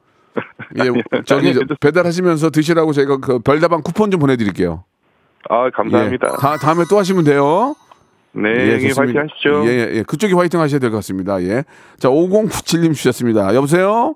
예, 0.79 1.21
저기 1.25 1.53
저 1.53 1.61
배달하시면서 1.79 2.49
드시라고 2.49 2.93
저희가 2.93 3.17
그 3.17 3.39
별다방 3.39 3.81
쿠폰 3.83 4.09
좀 4.09 4.19
보내드릴게요. 4.19 4.83
아 5.49 5.69
감사합니다 5.69 6.27
예, 6.31 6.37
다 6.37 6.57
다음에 6.57 6.83
또 6.89 6.97
하시면 6.97 7.23
돼요. 7.23 7.75
네, 8.31 8.49
예, 8.49 8.71
형님 8.73 8.79
파이팅 8.79 8.89
좋습니다. 8.89 9.21
하십시오. 9.21 9.65
예, 9.65 9.69
예, 9.69 9.95
예. 9.97 10.03
그쪽이 10.03 10.33
화이팅 10.33 10.59
하셔야 10.59 10.79
될 10.79 10.89
것 10.91 10.97
같습니다. 10.97 11.41
예. 11.43 11.63
자, 11.99 12.09
5097님 12.09 12.93
주셨습니다. 12.93 13.53
여보세요? 13.55 14.15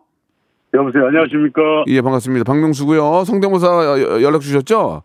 여보세요, 0.75 1.05
안녕하십니까? 1.07 1.61
예, 1.87 2.01
반갑습니다. 2.01 2.43
박명수고요. 2.43 3.23
성대모사 3.25 3.67
여- 3.67 4.21
연락 4.23 4.41
주셨죠? 4.41 5.03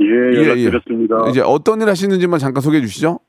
예, 0.00 0.04
예, 0.06 0.32
예. 0.32 0.48
연락드렸습니다. 0.48 1.28
이제 1.28 1.40
어떤 1.40 1.80
일 1.80 1.88
하시는지만 1.88 2.38
잠깐 2.38 2.60
소개해 2.62 2.80
주시죠. 2.82 3.20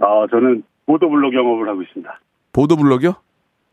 아, 0.00 0.26
저는 0.30 0.62
보도블록 0.86 1.34
영업을 1.34 1.68
하고 1.68 1.82
있습니다. 1.82 2.20
보도블럭이요? 2.52 3.14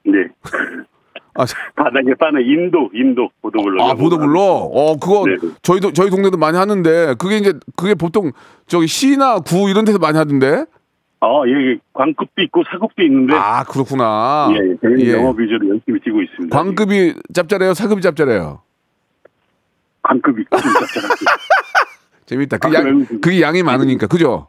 네. 0.05 0.27
아, 1.35 1.45
자- 1.45 1.57
바닥에 1.75 2.13
빠는 2.19 2.41
인도, 2.41 2.89
인도 2.93 3.29
보도블록. 3.41 3.81
아, 3.81 3.93
보도블럭. 3.95 4.39
어, 4.41 4.95
그거 4.97 5.25
네. 5.27 5.35
저희도 5.63 5.93
저희 5.93 6.09
동네도 6.09 6.37
많이 6.37 6.57
하는데 6.57 7.15
그게 7.17 7.37
이제 7.37 7.53
그게 7.75 7.95
보통 7.95 8.31
저기 8.67 8.85
시나 8.87 9.39
구 9.39 9.69
이런 9.69 9.83
데서 9.85 9.97
많이 9.97 10.17
하던데. 10.17 10.65
아, 11.21 11.27
예, 11.47 11.79
광급도 11.93 12.41
있고 12.43 12.63
사급도 12.69 13.01
있는데. 13.03 13.33
아, 13.33 13.63
그렇구나. 13.63 14.49
예, 14.51 14.75
저희는 14.81 15.01
예. 15.05 15.13
영업 15.13 15.39
위주로 15.39 15.69
열심히 15.69 15.99
뛰고 16.01 16.21
있습니다. 16.21 16.55
광급이 16.55 17.15
짭짤해요? 17.33 17.73
사급이 17.73 18.01
짭짤해요? 18.01 18.61
광급이 20.03 20.43
좀 20.51 20.59
짭짤하고. 20.59 21.15
재밌다. 22.25 22.57
그 22.57 22.67
아, 22.67 22.73
양? 22.73 23.05
그게 23.05 23.41
양이 23.41 23.63
많으니까. 23.63 24.07
그죠? 24.07 24.47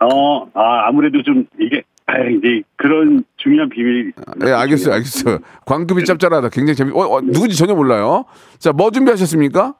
어, 0.00 0.44
아, 0.54 0.88
아무래도 0.88 1.22
좀 1.22 1.46
이게, 1.60 1.82
아, 2.06 2.18
이제 2.18 2.62
그런 2.76 3.24
중요한 3.36 3.68
비밀이. 3.68 4.12
예, 4.44 4.50
알겠어요. 4.50 4.94
알겠어요. 4.94 5.38
광급이 5.64 6.04
짭짤하다. 6.04 6.48
굉장히 6.50 6.76
재밌, 6.76 6.92
어, 6.92 7.00
어, 7.00 7.20
누군지 7.20 7.56
전혀 7.56 7.74
몰라요. 7.74 8.24
자, 8.58 8.72
뭐 8.72 8.90
준비하셨습니까? 8.90 9.74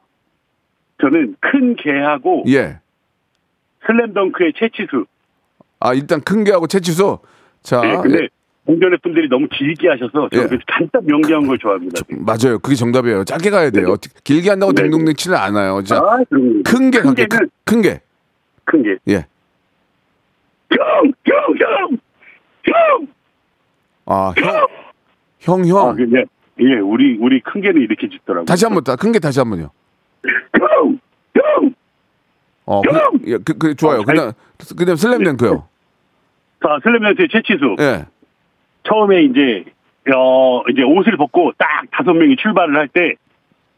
저는 1.01 1.35
큰 1.39 1.75
개하고 1.75 2.45
예. 2.47 2.79
슬램덩크의 3.85 4.53
채치수. 4.57 5.05
아, 5.79 5.93
일단 5.93 6.21
큰 6.21 6.45
개하고 6.45 6.67
채치수. 6.67 7.19
자, 7.61 7.81
예, 7.83 7.97
근데 7.97 8.23
예, 8.23 8.29
공전의 8.65 8.99
분들이 9.03 9.27
너무 9.27 9.47
길게 9.51 9.89
하셔서 9.89 10.29
예. 10.31 10.35
저는 10.37 10.47
그래서 10.49 10.63
간단 10.67 11.05
명료한 11.05 11.47
걸 11.47 11.57
좋아합니다. 11.57 12.01
맞아요. 12.09 12.59
그게 12.59 12.75
정답이에요. 12.75 13.25
짧게 13.25 13.49
가야 13.49 13.69
돼요. 13.69 13.89
어떻게- 13.89 14.13
길게 14.23 14.49
한다고 14.51 14.71
네. 14.73 14.83
댕동댕 14.83 15.15
치는 15.15 15.37
않아요. 15.37 15.83
자, 15.83 15.97
아, 15.97 16.23
그럼 16.29 16.63
큰개 16.63 17.01
갈게요. 17.01 17.25
큰, 17.29 17.49
큰 17.65 17.81
개. 17.81 17.99
큰 18.65 18.83
개. 18.83 18.97
예. 19.09 19.25
형, 20.71 21.13
형, 21.25 21.55
형, 21.59 21.97
형. 22.65 23.07
아, 24.05 24.33
형, 24.37 25.65
형, 25.65 25.77
아, 25.77 25.89
형. 25.89 25.95
그냥 25.95 26.25
예, 26.59 26.75
우리 26.79 27.17
우리 27.19 27.41
큰 27.41 27.61
개는 27.61 27.81
이렇게 27.81 28.07
짓더라고요. 28.07 28.45
다시 28.45 28.65
한 28.65 28.73
번, 28.73 28.83
큰개 28.97 29.19
다시 29.19 29.39
한 29.39 29.49
번요. 29.49 29.69
형, 30.57 30.99
형. 31.35 31.73
어, 32.65 32.81
그, 32.81 32.89
예, 33.27 33.37
그, 33.39 33.57
그, 33.57 33.75
좋아요. 33.75 33.99
어, 33.99 34.05
잘- 34.05 34.15
그다음, 34.15 34.31
그다음 34.77 34.95
슬램덩크요. 34.95 35.67
자, 36.63 36.79
슬램덩크의 36.83 37.27
채치수. 37.29 37.75
예. 37.79 38.05
처음에 38.83 39.23
이제 39.23 39.65
어 40.15 40.63
이제 40.69 40.81
옷을 40.83 41.17
벗고 41.17 41.51
딱 41.57 41.67
다섯 41.91 42.13
명이 42.13 42.35
출발을 42.37 42.75
할때 42.75 43.15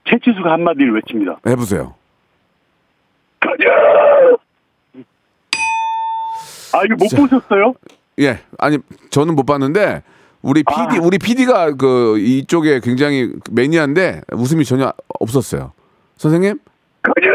채치수가 0.10 0.52
한마디를 0.52 0.94
외칩니다. 0.96 1.38
해보세요. 1.48 1.96
가자. 3.40 3.64
아 6.74 6.84
이거 6.84 6.96
못 6.98 7.08
자. 7.08 7.18
보셨어요? 7.18 7.74
예. 8.20 8.40
아니, 8.58 8.78
저는 9.10 9.36
못 9.36 9.46
봤는데, 9.46 10.04
우리 10.42 10.64
PD, 10.64 11.00
아. 11.00 11.02
우리 11.02 11.18
PD가 11.18 11.74
그, 11.74 12.18
이쪽에 12.20 12.80
굉장히 12.82 13.32
매니아인데, 13.52 14.22
웃음이 14.34 14.64
전혀 14.66 14.94
없었어요. 15.20 15.74
선생님? 16.18 16.60
가자. 17.02 17.28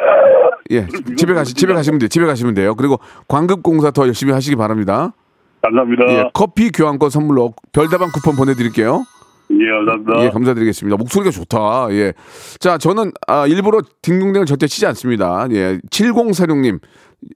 예. 0.70 0.86
집에 1.16 1.34
가시, 1.34 1.54
집에 1.54 1.72
가시면 1.74 1.98
돼요. 1.98 2.08
집에 2.08 2.24
가시면 2.26 2.54
돼요. 2.54 2.74
그리고 2.74 2.98
광급공사 3.28 3.90
더 3.90 4.06
열심히 4.06 4.32
하시기 4.32 4.56
바랍니다. 4.56 5.12
감사합니다. 5.62 6.04
예. 6.08 6.30
커피 6.32 6.70
교환권 6.70 7.10
선물로 7.10 7.54
별다방 7.72 8.10
쿠폰 8.12 8.36
보내드릴게요. 8.36 9.04
예, 9.50 9.70
감사합니다. 9.70 10.24
예, 10.24 10.30
감사드리겠습니다. 10.30 10.96
목소리가 10.96 11.30
좋다. 11.30 11.88
예. 11.90 12.12
자, 12.60 12.78
저는 12.78 13.12
아, 13.26 13.46
일부러 13.46 13.80
딩동댕을 14.02 14.46
절대 14.46 14.66
치지 14.66 14.86
않습니다. 14.86 15.46
예. 15.50 15.78
7046님. 15.90 16.80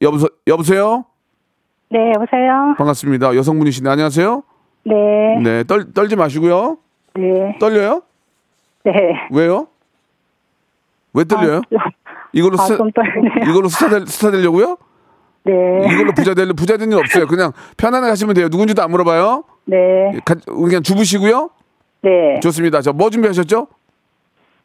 여보세, 0.01 0.27
여보세요? 0.47 1.05
네, 1.91 1.99
여보세요? 2.15 2.75
반갑습니다. 2.79 3.37
여성분이신데 3.37 3.91
안녕하세요? 3.91 4.43
네, 4.85 4.95
네. 5.43 5.65
떨, 5.65 5.93
떨지 5.93 6.17
마시고요. 6.17 6.79
네, 7.15 7.57
떨려요? 7.59 8.03
네. 8.85 8.93
왜요? 9.31 9.67
왜 11.13 11.25
떨려요? 11.25 11.63
이걸로 12.33 12.59
아, 12.59 12.65
스타. 12.65 12.85
이걸로 13.49 13.69
스타, 13.69 13.89
될, 13.89 14.07
스타 14.07 14.31
되려고요? 14.31 14.77
네, 15.45 15.53
이걸로 15.93 16.13
부자 16.13 16.35
될, 16.35 16.49
부자 16.57 16.77
될일 16.77 16.95
없어요. 16.99 17.27
그냥 17.27 17.53
편안하게 17.77 18.11
하시면 18.11 18.35
돼요. 18.35 18.49
누군지도 18.51 18.83
안 18.83 18.91
물어봐요. 18.91 19.45
네, 19.67 19.77
가- 20.25 20.35
그냥 20.47 20.83
주부시고요. 20.83 21.51
네. 22.03 22.41
좋습니다. 22.41 22.81
자, 22.81 22.93
뭐 22.93 23.11
준비하셨죠? 23.11 23.67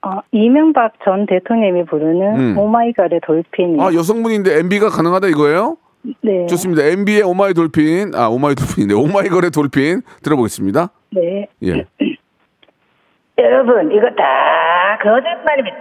어, 0.02 0.20
이명박 0.32 0.94
전 1.04 1.26
대통령이 1.26 1.84
부르는 1.86 2.36
음. 2.40 2.58
오마이걸의 2.58 3.20
돌핀. 3.26 3.80
아, 3.82 3.94
여성분인데 3.94 4.60
MB가 4.60 4.88
가능하다 4.90 5.28
이거예요? 5.28 5.76
네, 6.22 6.46
좋습니다. 6.48 6.84
MB의 6.84 7.24
오마이 7.24 7.54
돌핀, 7.54 8.16
아 8.16 8.28
오마이 8.30 8.56
돌핀인데 8.56 8.94
오마이걸의 8.96 9.52
돌핀 9.52 10.02
들어보겠습니다. 10.24 10.90
네. 11.12 11.48
예. 11.64 11.86
여러분, 13.38 13.92
이거 13.92 14.08
다 14.16 14.98
거짓말입니다. 15.02 15.78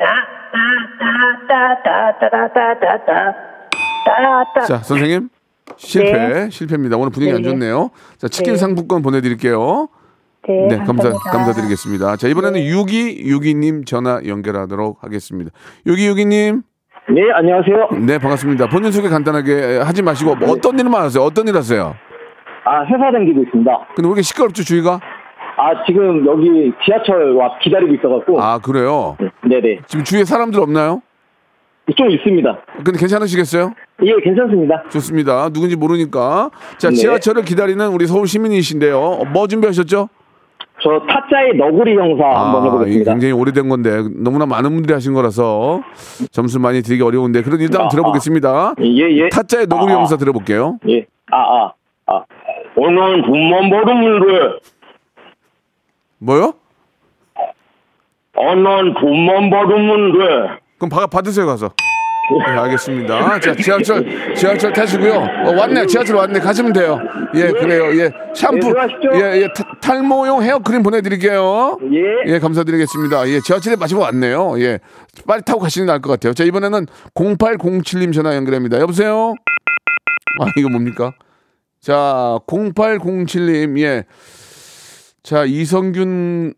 따따따따따따따따 1.48 3.34
따. 4.08 4.44
따따. 4.54 4.66
자 4.66 4.78
선생님 4.78 5.28
실패 5.76 6.12
네. 6.12 6.50
실패입니다. 6.50 6.96
오늘 6.96 7.10
분위기 7.10 7.32
안 7.32 7.42
네. 7.42 7.48
좋네요. 7.48 7.90
자 8.16 8.28
치킨 8.28 8.54
네. 8.54 8.58
상품권 8.58 9.02
보내드릴게요. 9.02 9.88
네, 10.48 10.66
네 10.68 10.76
감사. 10.78 11.10
감사드리겠습니다. 11.12 12.16
자 12.16 12.28
이번에는 12.28 12.60
6262님 12.60 13.86
전화 13.86 14.20
연결하도록 14.26 15.02
하겠습니다. 15.02 15.50
6262님 15.86 16.62
네, 17.10 17.22
안녕하세요. 17.34 17.88
네 18.06 18.18
반갑습니다. 18.18 18.68
본인 18.68 18.92
소개 18.92 19.08
간단하게 19.08 19.78
하지 19.78 20.02
마시고 20.02 20.36
뭐 20.36 20.50
어떤 20.50 20.78
일만 20.78 21.02
하세요? 21.02 21.22
어떤 21.22 21.48
일 21.48 21.56
하세요? 21.56 21.94
아, 22.64 22.84
회사 22.84 23.10
다니고 23.10 23.42
있습니다. 23.44 23.70
근데 23.94 24.02
왜 24.02 24.08
이렇게 24.08 24.22
시끄럽죠 24.22 24.62
주위가? 24.62 25.00
아, 25.60 25.84
지금 25.86 26.24
여기 26.26 26.70
지하철 26.84 27.32
와 27.34 27.58
기다리고 27.60 27.94
있어갖고. 27.94 28.40
아 28.40 28.58
그래요? 28.58 29.16
네 29.48 29.60
네. 29.60 29.80
지금 29.86 30.04
주위에 30.04 30.24
사람들 30.24 30.60
없나요? 30.60 31.00
좀 31.96 32.10
있습니다. 32.10 32.58
근데 32.84 32.98
괜찮으시겠어요? 32.98 33.72
예, 34.02 34.14
괜찮습니다. 34.22 34.82
좋습니다. 34.90 35.48
누군지 35.50 35.76
모르니까. 35.76 36.50
자, 36.78 36.90
네. 36.90 36.94
지하철을 36.94 37.44
기다리는 37.44 37.88
우리 37.88 38.06
서울 38.06 38.26
시민이신데요. 38.26 38.98
어, 38.98 39.24
뭐 39.24 39.46
준비하셨죠? 39.46 40.08
저 40.80 40.90
타짜의 41.08 41.56
너구리 41.56 41.96
형사 41.96 42.24
한번 42.24 42.62
이게 42.62 42.68
해보겠습니다. 42.68 43.12
굉장히 43.12 43.32
오래된 43.32 43.68
건데 43.68 44.00
너무나 44.14 44.46
많은 44.46 44.70
분들이 44.70 44.92
하신 44.94 45.12
거라서 45.12 45.82
점수 46.30 46.60
많이 46.60 46.82
드리기 46.82 47.02
어려운데 47.02 47.42
그래도 47.42 47.64
일단 47.64 47.86
아, 47.86 47.88
들어보겠습니다. 47.88 48.74
예, 48.82 49.10
예. 49.10 49.28
타짜의 49.28 49.66
너구리 49.66 49.92
아, 49.92 49.96
아. 49.96 49.98
형사 50.00 50.16
들어볼게요. 50.16 50.78
예. 50.88 51.04
아, 51.32 51.36
아, 51.36 51.72
아. 52.06 52.24
오늘 52.76 53.22
돈만 53.22 53.70
벌으면 53.70 54.20
돼. 54.20 54.58
뭐요? 56.18 56.52
오늘 58.36 58.94
돈만 58.94 59.50
벌으면 59.50 60.12
돼. 60.12 60.58
그럼 60.78 60.88
바, 60.90 61.06
받으세요 61.06 61.46
가서. 61.46 61.72
네, 62.46 62.52
알겠습니다. 62.52 63.40
자, 63.40 63.54
지하철, 63.56 64.34
지하철 64.36 64.70
타시고요. 64.74 65.14
어, 65.14 65.52
왔네, 65.56 65.86
지하철 65.86 66.16
왔네. 66.16 66.40
가시면 66.40 66.74
돼요. 66.74 66.98
예, 67.34 67.50
그래요. 67.50 67.84
예, 67.98 68.10
샴푸, 68.34 68.56
예, 68.56 68.60
들어가십시오. 68.60 69.10
예, 69.14 69.40
예, 69.42 69.48
타- 69.56 69.64
탈모용 69.80 70.42
헤어크림 70.42 70.82
보내드릴게요. 70.82 71.78
예. 71.90 72.34
예, 72.34 72.38
감사드리겠습니다. 72.38 73.26
예, 73.30 73.40
지하철에 73.40 73.76
마시고 73.76 74.02
왔네요. 74.02 74.60
예, 74.60 74.78
빨리 75.26 75.40
타고 75.42 75.60
가시는 75.60 75.86
게 75.86 75.90
나을 75.90 76.02
것 76.02 76.10
같아요. 76.10 76.34
자, 76.34 76.44
이번에는 76.44 76.84
0807님 77.14 78.12
전화 78.12 78.36
연결합니다. 78.36 78.78
여보세요? 78.78 79.32
아, 80.40 80.46
이거 80.58 80.68
뭡니까? 80.68 81.12
자, 81.80 82.38
0807님, 82.46 83.78
예. 83.80 84.04
자, 85.22 85.44
이성균, 85.46 86.52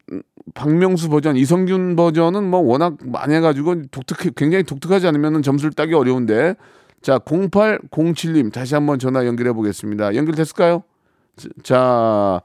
박명수 0.54 1.08
버전, 1.10 1.36
이성균 1.36 1.96
버전은 1.96 2.44
뭐 2.44 2.60
워낙 2.60 2.96
많이 3.04 3.34
해가지고 3.34 3.82
독특해, 3.90 4.30
굉장히 4.36 4.64
독특하지 4.64 5.06
않으면 5.06 5.42
점수를 5.42 5.72
따기 5.72 5.94
어려운데. 5.94 6.54
자, 7.02 7.18
0807님, 7.18 8.52
다시 8.52 8.74
한번 8.74 8.98
전화 8.98 9.24
연결해 9.26 9.52
보겠습니다. 9.52 10.14
연결됐을까요? 10.14 10.82
자, 11.62 12.40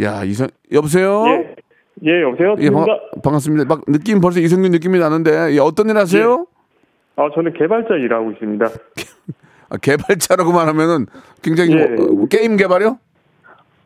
야, 0.00 0.24
이성, 0.24 0.48
여보세요? 0.72 1.24
예, 1.26 1.54
예, 2.04 2.22
여보세요. 2.22 2.54
예, 2.58 2.70
반, 2.70 2.86
반갑습니다. 3.22 3.64
막 3.66 3.84
느낌 3.86 4.20
벌써 4.20 4.40
이성균 4.40 4.72
느낌이 4.72 4.98
나는데, 4.98 5.54
예, 5.54 5.58
어떤 5.58 5.90
일 5.90 5.96
하세요? 5.98 6.46
아, 7.16 7.28
저는 7.34 7.52
개발자 7.52 7.94
일하고 7.96 8.30
있습니다. 8.32 8.66
아, 9.68 9.76
개발자라고만 9.76 10.68
하면은 10.68 11.06
굉장히 11.42 11.72
예. 11.72 11.84
뭐, 11.86 12.22
어, 12.24 12.26
게임 12.28 12.56
개발이요? 12.56 12.98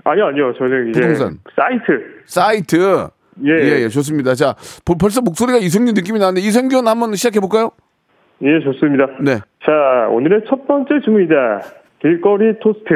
아니요, 0.05 0.27
아니요. 0.27 0.53
저는 0.59 0.91
이제 0.91 1.01
부동산. 1.01 1.41
사이트. 1.57 2.23
사이트. 2.27 3.09
예. 3.45 3.51
예, 3.51 3.83
예, 3.85 3.89
좋습니다. 3.89 4.35
자, 4.35 4.55
보- 4.85 4.97
벌써 4.97 5.21
목소리가 5.21 5.59
이선균 5.59 5.95
느낌이 5.95 6.19
나는데 6.19 6.41
이선균 6.47 6.87
한번 6.87 7.15
시작해 7.15 7.41
볼까요? 7.41 7.71
예, 8.43 8.61
좋습니다. 8.61 9.07
네. 9.21 9.39
자, 9.65 10.09
오늘의 10.11 10.43
첫 10.49 10.67
번째 10.67 11.01
주문이다. 11.05 11.35
길거리 12.01 12.59
토스트. 12.61 12.93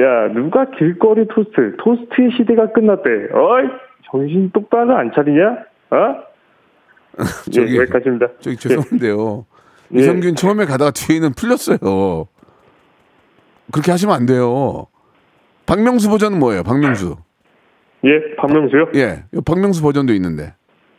야, 0.00 0.28
누가 0.34 0.68
길거리 0.70 1.26
토스트, 1.28 1.76
토스트의 1.78 2.30
시대가 2.36 2.70
끝났대. 2.72 3.08
어이, 3.32 3.68
정신 4.10 4.50
똑바로 4.52 4.96
안 4.96 5.10
차리냐? 5.14 5.42
어? 5.90 5.96
저기, 7.50 7.74
예, 7.76 7.80
여기까지입니다. 7.80 8.26
저기 8.40 8.56
죄송한데요. 8.56 9.46
예. 9.94 9.98
이성균 10.00 10.34
처음에 10.34 10.64
가다가 10.64 10.90
뒤에는 10.90 11.32
풀렸어요. 11.34 12.26
그렇게 13.72 13.90
하시면 13.92 14.14
안 14.14 14.26
돼요. 14.26 14.86
박명수 15.66 16.10
버전은 16.10 16.38
뭐예요? 16.38 16.62
박명수. 16.64 17.16
예, 18.04 18.34
박명수요? 18.36 18.88
예, 18.96 19.24
이 19.34 19.40
박명수 19.44 19.82
버전도 19.82 20.12
있는데. 20.14 20.52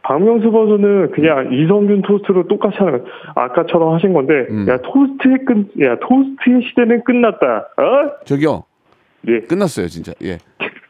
박명수 0.03 0.51
버전은 0.51 1.11
그냥 1.11 1.49
이성균 1.51 2.03
토스트로 2.03 2.47
똑같이 2.47 2.77
하는, 2.77 3.03
아까처럼 3.35 3.93
하신 3.95 4.13
건데, 4.13 4.45
음. 4.51 4.67
야, 4.67 4.77
토스트의 4.77 5.45
끝, 5.45 5.83
야, 5.83 5.97
토스트의 5.99 6.61
시대는 6.69 7.03
끝났다. 7.03 7.47
어? 7.77 8.23
저기요. 8.25 8.63
예. 9.27 9.39
끝났어요, 9.41 9.87
진짜. 9.87 10.11
예. 10.23 10.37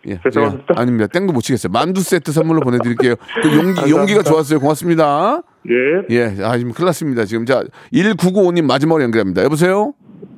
예. 0.08 0.20
죄송합니다. 0.24 0.74
제가- 0.74 0.80
아닙니다. 0.80 1.08
땡도 1.08 1.32
못 1.32 1.40
치겠어요. 1.42 1.72
만두 1.72 2.02
세트 2.02 2.34
선물로 2.34 2.60
보내드릴게요. 2.60 3.16
그 3.42 3.56
용기. 3.56 3.90
용기가 3.90 4.22
좋았어요. 4.22 4.60
고맙습니다. 4.60 5.42
예. 5.70 6.14
예. 6.16 6.24
아, 6.44 6.58
지금 6.58 6.74
큰일 6.74 6.88
났습니다. 6.88 7.24
지금 7.24 7.46
자, 7.46 7.64
1995님 7.94 8.66
마지막으로 8.66 9.02
연결합니다. 9.04 9.44
여보세요? 9.46 9.94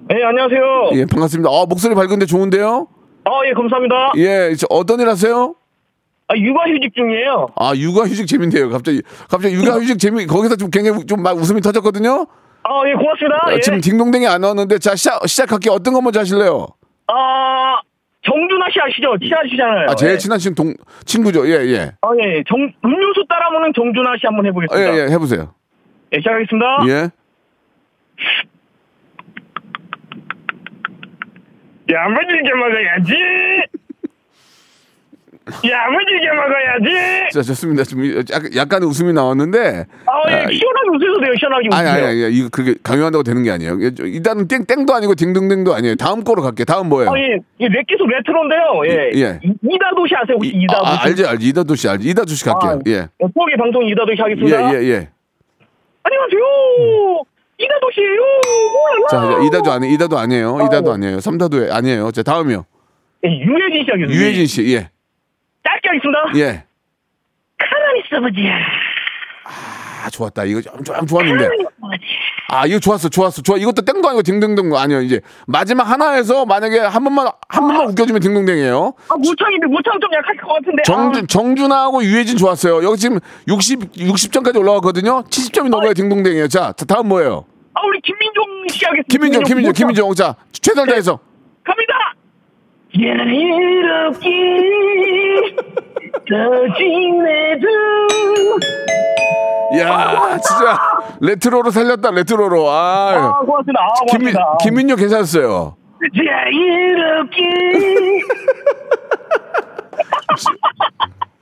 네, 0.09 0.23
안녕하세요. 0.23 0.61
예, 0.93 1.05
반갑습니다. 1.05 1.49
아, 1.49 1.65
목소리 1.67 1.95
밝은데 1.95 2.27
좋은데요? 2.27 2.87
아, 3.25 3.29
예, 3.47 3.53
감사합니다. 3.53 3.95
예, 4.17 4.53
저 4.55 4.67
어떤 4.69 4.99
일 5.01 5.09
하세요? 5.09 5.55
아, 6.29 6.35
육아휴직 6.35 6.93
중이에요. 6.93 7.47
아, 7.55 7.71
육아휴직 7.75 8.27
재밌네요. 8.27 8.69
갑자기, 8.69 9.01
갑자기 9.29 9.55
육아휴직 9.55 9.97
재미, 9.99 10.25
거기서 10.25 10.57
좀 10.57 10.69
굉장히 10.69 11.05
좀 11.05 11.21
막 11.21 11.37
웃음이 11.37 11.61
터졌거든요? 11.61 12.27
아, 12.63 12.69
예, 12.87 12.93
고맙습니다. 12.93 13.37
아, 13.45 13.53
예. 13.53 13.59
지금 13.61 13.79
딩동댕이 13.79 14.27
안 14.27 14.41
나왔는데, 14.41 14.77
자, 14.79 14.93
시작, 14.95 15.25
시작할게요. 15.25 15.73
어떤 15.73 15.93
거 15.93 16.01
먼저 16.01 16.19
하실래요? 16.19 16.67
아, 17.07 17.79
정준하 18.23 18.67
씨 18.69 18.79
아시죠? 18.81 19.15
친하시잖아요. 19.19 19.85
아, 19.89 19.95
제일 19.95 20.13
예. 20.13 20.17
친한 20.17 20.37
친 20.37 20.53
동, 20.53 20.73
친구죠. 21.05 21.47
예, 21.47 21.65
예. 21.71 21.91
아, 22.01 22.09
예, 22.21 22.43
정, 22.45 22.59
음료수 22.83 23.23
따라 23.29 23.49
먹는 23.51 23.71
정준하 23.73 24.15
씨 24.19 24.27
한번 24.27 24.45
아, 24.45 24.49
해보겠습니다. 24.49 24.93
예, 24.97 24.99
예, 25.07 25.11
해보세요. 25.13 25.53
예, 26.11 26.17
시작하겠습니다. 26.17 26.65
예. 26.89 27.09
야무지게 31.89 32.53
먹어야지. 32.53 33.13
야무지게 35.47 36.27
먹어야지. 36.35 37.31
자, 37.33 37.41
좋습니다. 37.41 37.83
좀 37.83 38.03
약간, 38.31 38.49
약간의 38.55 38.89
웃음이 38.89 39.13
나왔는데. 39.13 39.85
아, 40.05 40.31
예, 40.31 40.33
아, 40.33 40.47
시원하게 40.51 40.89
웃으셔도 40.93 41.21
돼요, 41.21 41.33
시원하게 41.39 41.69
아니, 41.71 41.87
웃으세요. 41.89 42.07
아니, 42.07 42.23
아니, 42.25 42.33
이거 42.37 42.49
그게 42.51 42.75
강요한다고 42.83 43.23
되는 43.23 43.43
게 43.43 43.51
아니에요. 43.51 43.77
예, 43.81 43.91
저, 43.93 44.03
일단은 44.05 44.47
땡, 44.47 44.65
땡도 44.65 44.93
아니고 44.93 45.15
딩동댕도 45.15 45.73
아니에요. 45.73 45.95
다음 45.95 46.23
거로 46.23 46.41
갈게요. 46.41 46.65
다음 46.65 46.89
뭐예요? 46.89 47.11
아, 47.11 47.19
예, 47.19 47.37
예, 47.61 47.67
렉기수 47.67 48.03
레트로인데요. 48.05 48.81
예. 48.87 49.21
예. 49.21 49.39
이- 49.43 49.53
이다도시 49.63 50.15
아세요? 50.15 50.35
혹시 50.35 50.51
이다도시? 50.53 50.91
아, 50.91 51.03
알지, 51.03 51.25
알지. 51.25 51.47
이다도 51.47 51.75
씨 51.75 51.87
알지. 51.89 52.09
이다도 52.09 52.33
씨 52.33 52.43
갈게요. 52.43 52.71
아, 52.71 52.79
예. 52.87 53.07
추억의 53.19 53.57
방송 53.57 53.87
이다도시 53.87 54.17
예, 54.19 54.21
하겠습니다. 54.23 54.73
예, 54.75 54.83
예. 54.89 55.09
안녕하세요. 56.03 57.23
이다도시예요. 57.59 58.21
자, 59.09 59.17
자, 59.19 59.39
이다도 59.47 59.71
아니, 59.71 59.93
이다도 59.93 60.17
아니에요. 60.19 60.59
이다도 60.67 60.91
아, 60.91 60.93
아니에요. 60.95 61.19
삼다도 61.19 61.73
아니에요. 61.73 62.11
자, 62.11 62.21
다음이요. 62.23 62.65
예, 63.25 63.29
유해진 63.29 63.83
씨 63.83 63.91
하겠습니다. 63.91 64.13
유해진 64.13 64.45
씨, 64.45 64.75
예. 64.75 64.89
짧게 65.67 65.89
하겠습니다. 65.89 66.19
예. 66.37 66.63
가만히 67.59 68.01
있어보지. 68.05 68.47
아, 69.43 70.09
좋았다. 70.09 70.45
이거 70.45 70.61
좀, 70.61 70.83
좀 70.83 71.05
좋았는데. 71.05 71.47
아, 72.49 72.65
이거 72.65 72.79
좋았어, 72.79 73.09
좋았어, 73.09 73.41
좋아. 73.41 73.57
이것도 73.57 73.81
땡도 73.83 74.07
아니고 74.07 74.21
딩동댕 74.21 74.73
아니에요. 74.75 75.01
이제 75.01 75.19
마지막 75.47 75.83
하나에서 75.83 76.45
만약에 76.45 76.79
한 76.79 77.03
번만 77.03 77.27
한 77.49 77.67
번만 77.67 77.87
웃겨주면 77.89 78.21
딩동댕이에요. 78.21 78.93
아, 79.09 79.15
모창인데 79.15 79.67
모창 79.67 79.99
좀 79.99 80.09
약할 80.13 80.37
것 80.37 80.47
같은데. 80.53 80.83
정준 80.83 81.27
정준하고 81.27 82.03
유해진 82.03 82.37
좋았어요. 82.37 82.83
여기 82.83 82.97
지금 82.97 83.19
60 83.47 83.93
60점까지 83.93 84.57
올라왔거든요. 84.59 85.23
70점이 85.23 85.69
넘어야 85.69 85.93
딩동댕이에요. 85.93 86.47
자, 86.47 86.73
자, 86.73 86.85
다음 86.85 87.07
뭐예요? 87.09 87.45
아, 87.73 87.81
우리 87.85 87.99
김민종 88.01 88.43
씨 88.69 88.85
하겠습니다. 88.85 89.07
김민종, 89.09 89.41
모창. 89.41 89.73
김민종. 89.73 90.13
자, 90.13 90.35
최선을 90.53 90.87
다해서. 90.89 91.19
갑니다. 91.63 91.93
야, 93.05 93.13
이렇게 93.23 94.29
터지네도. 96.27 97.67
야, 99.79 100.37
진짜 100.39 100.79
레트로로 101.21 101.69
살렸다. 101.69 102.11
레트로로. 102.11 102.69
아, 102.69 103.11
아, 103.13 103.39
고맙습니다. 103.45 103.79
아, 103.81 103.87
김민 104.09 104.33
고맙습니다. 104.33 104.57
김민종 104.63 104.97
괜찮았어요. 104.97 105.75
야, 106.25 106.47
이렇게. 106.49 107.43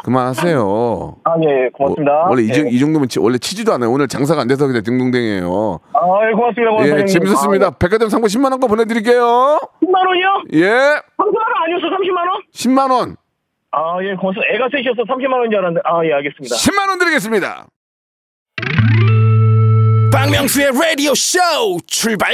그만하세요. 0.05 1.15
아, 1.23 1.33
예, 1.49 1.69
고맙습니다. 1.73 2.11
어, 2.25 2.29
원래 2.29 2.43
이, 2.43 2.49
예. 2.53 2.69
이 2.69 2.77
정도면 2.77 3.09
치- 3.09 3.19
원래 3.19 3.39
치지도 3.39 3.73
않아요. 3.73 3.89
오늘 3.89 4.07
장사가 4.07 4.41
안 4.41 4.47
돼서 4.47 4.67
그냥 4.67 4.83
딩동댕이에요. 4.83 5.79
아, 5.93 5.99
예, 6.29 6.33
고맙습니다. 6.33 6.69
고맙습니다. 6.69 7.01
예, 7.01 7.05
재밌었습니다. 7.05 7.71
백화점 7.79 8.09
상품 8.09 8.27
10만 8.27 8.51
원거 8.51 8.67
보내드릴게요. 8.67 9.59
10만 9.81 10.07
원이요? 10.07 10.43
예, 10.53 10.69
30만 10.69 11.41
원 11.41 11.63
아니었어, 11.63 11.87
30만 11.97 12.17
원? 12.17 12.41
10만 12.53 12.91
원, 12.91 13.15
아, 13.71 13.97
예, 14.03 14.13
고맙습니다. 14.13 14.53
애가 14.53 14.67
셋이어서 14.71 15.01
30만 15.11 15.33
원인 15.33 15.49
줄 15.49 15.57
알았는데. 15.59 15.81
아, 15.83 16.05
예, 16.05 16.13
알겠습니다. 16.13 16.55
10만 16.55 16.87
원 16.89 16.99
드리겠습니다. 16.99 17.65
박명수의 20.13 20.71
라디오 20.79 21.13
쇼 21.15 21.39
출발 21.87 22.29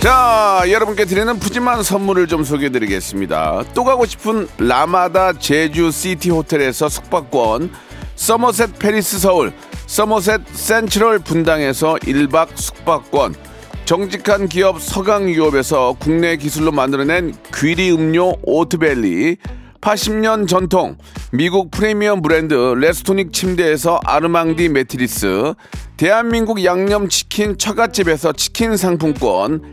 자, 0.00 0.62
여러분께 0.70 1.06
드리는 1.06 1.40
푸짐한 1.40 1.82
선물을 1.82 2.28
좀 2.28 2.44
소개해 2.44 2.70
드리겠습니다. 2.70 3.64
또 3.74 3.82
가고 3.82 4.06
싶은 4.06 4.46
라마다 4.56 5.32
제주 5.32 5.90
시티 5.90 6.30
호텔에서 6.30 6.88
숙박권, 6.88 7.72
서머셋 8.14 8.78
팰리스 8.78 9.18
서울, 9.18 9.52
서머셋 9.86 10.42
센트럴 10.52 11.18
분당에서 11.18 11.94
1박 11.94 12.50
숙박권, 12.54 13.34
정직한 13.86 14.48
기업 14.48 14.80
서강유업에서 14.80 15.96
국내 15.98 16.36
기술로 16.36 16.70
만들어낸 16.70 17.34
귀리 17.56 17.90
음료 17.90 18.34
오트벨리, 18.42 19.36
80년 19.80 20.46
전통 20.46 20.96
미국 21.32 21.72
프리미엄 21.72 22.22
브랜드 22.22 22.54
레스토닉 22.54 23.32
침대에서 23.32 23.98
아르망디 24.04 24.68
매트리스, 24.68 25.54
대한민국 25.96 26.64
양념치킨 26.64 27.58
처갓집에서 27.58 28.32
치킨 28.34 28.76
상품권, 28.76 29.72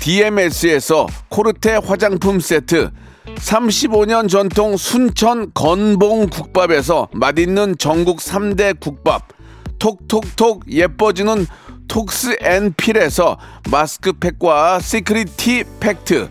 DMS에서 0.00 1.06
코르테 1.28 1.76
화장품 1.84 2.40
세트, 2.40 2.90
35년 3.36 4.28
전통 4.28 4.76
순천 4.76 5.52
건봉 5.52 6.28
국밥에서 6.28 7.08
맛있는 7.12 7.76
전국 7.78 8.18
3대 8.18 8.78
국밥, 8.78 9.28
톡톡톡 9.78 10.64
예뻐지는 10.70 11.46
톡스앤필에서 11.88 13.38
마스크팩과 13.70 14.80
시크릿 14.80 15.36
티 15.36 15.64
팩트, 15.80 16.28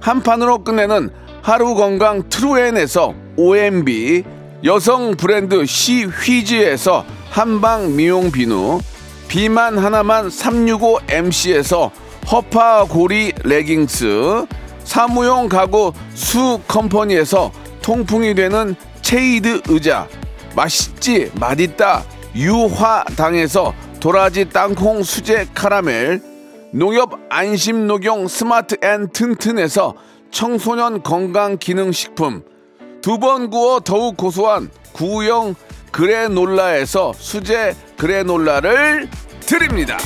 한 0.00 0.22
판으로 0.22 0.64
끝내는 0.64 1.10
하루 1.42 1.74
건강 1.74 2.28
트루엔에서 2.28 3.14
OMB, 3.36 4.24
여성 4.64 5.16
브랜드 5.16 5.64
시휘즈에서 5.64 7.04
한방 7.30 7.96
미용 7.96 8.30
비누, 8.30 8.80
비만 9.28 9.78
하나만 9.78 10.28
365MC에서 10.28 11.90
허파 12.30 12.84
고리 12.84 13.32
레깅스 13.42 14.46
사무용 14.84 15.48
가구 15.48 15.92
수 16.14 16.60
컴퍼니에서 16.68 17.50
통풍이 17.82 18.34
되는 18.34 18.76
체이드 19.02 19.62
의자 19.68 20.06
맛있지 20.54 21.32
맛있다 21.34 22.04
유화당에서 22.36 23.74
도라지 23.98 24.48
땅콩 24.48 25.02
수제 25.02 25.48
카라멜 25.54 26.20
농협 26.72 27.18
안심 27.30 27.88
녹용 27.88 28.28
스마트 28.28 28.76
앤 28.80 29.08
튼튼에서 29.08 29.94
청소년 30.30 31.02
건강 31.02 31.58
기능 31.58 31.90
식품 31.90 32.44
두 33.02 33.18
번 33.18 33.50
구워 33.50 33.80
더욱 33.80 34.16
고소한 34.16 34.70
구형 34.92 35.56
그래놀라에서 35.90 37.12
수제 37.16 37.74
그래놀라를 37.96 39.08
드립니다. 39.40 39.96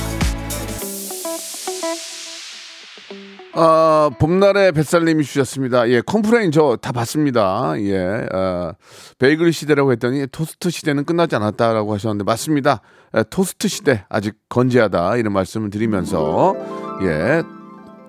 아, 3.57 4.11
봄날의 4.19 4.73
뱃살님이 4.73 5.23
주셨습니다. 5.25 5.89
예, 5.89 6.01
complain 6.01 6.51
저 6.51 6.77
다 6.81 6.91
봤습니다. 6.93 7.75
예, 7.79 8.27
아, 8.33 8.73
베이글 9.19 9.53
시대라고 9.53 9.93
했더니 9.93 10.27
토스트 10.27 10.71
시대는 10.71 11.05
끝나지 11.05 11.37
않았다라고 11.37 11.95
하셨는데 11.95 12.25
맞습니다. 12.25 12.81
예, 13.17 13.23
토스트 13.31 13.69
시대 13.69 14.05
아직 14.09 14.35
건재하다 14.49 15.17
이런 15.19 15.33
말씀을 15.33 15.71
드리면서 15.71 16.55
예, 17.03 17.43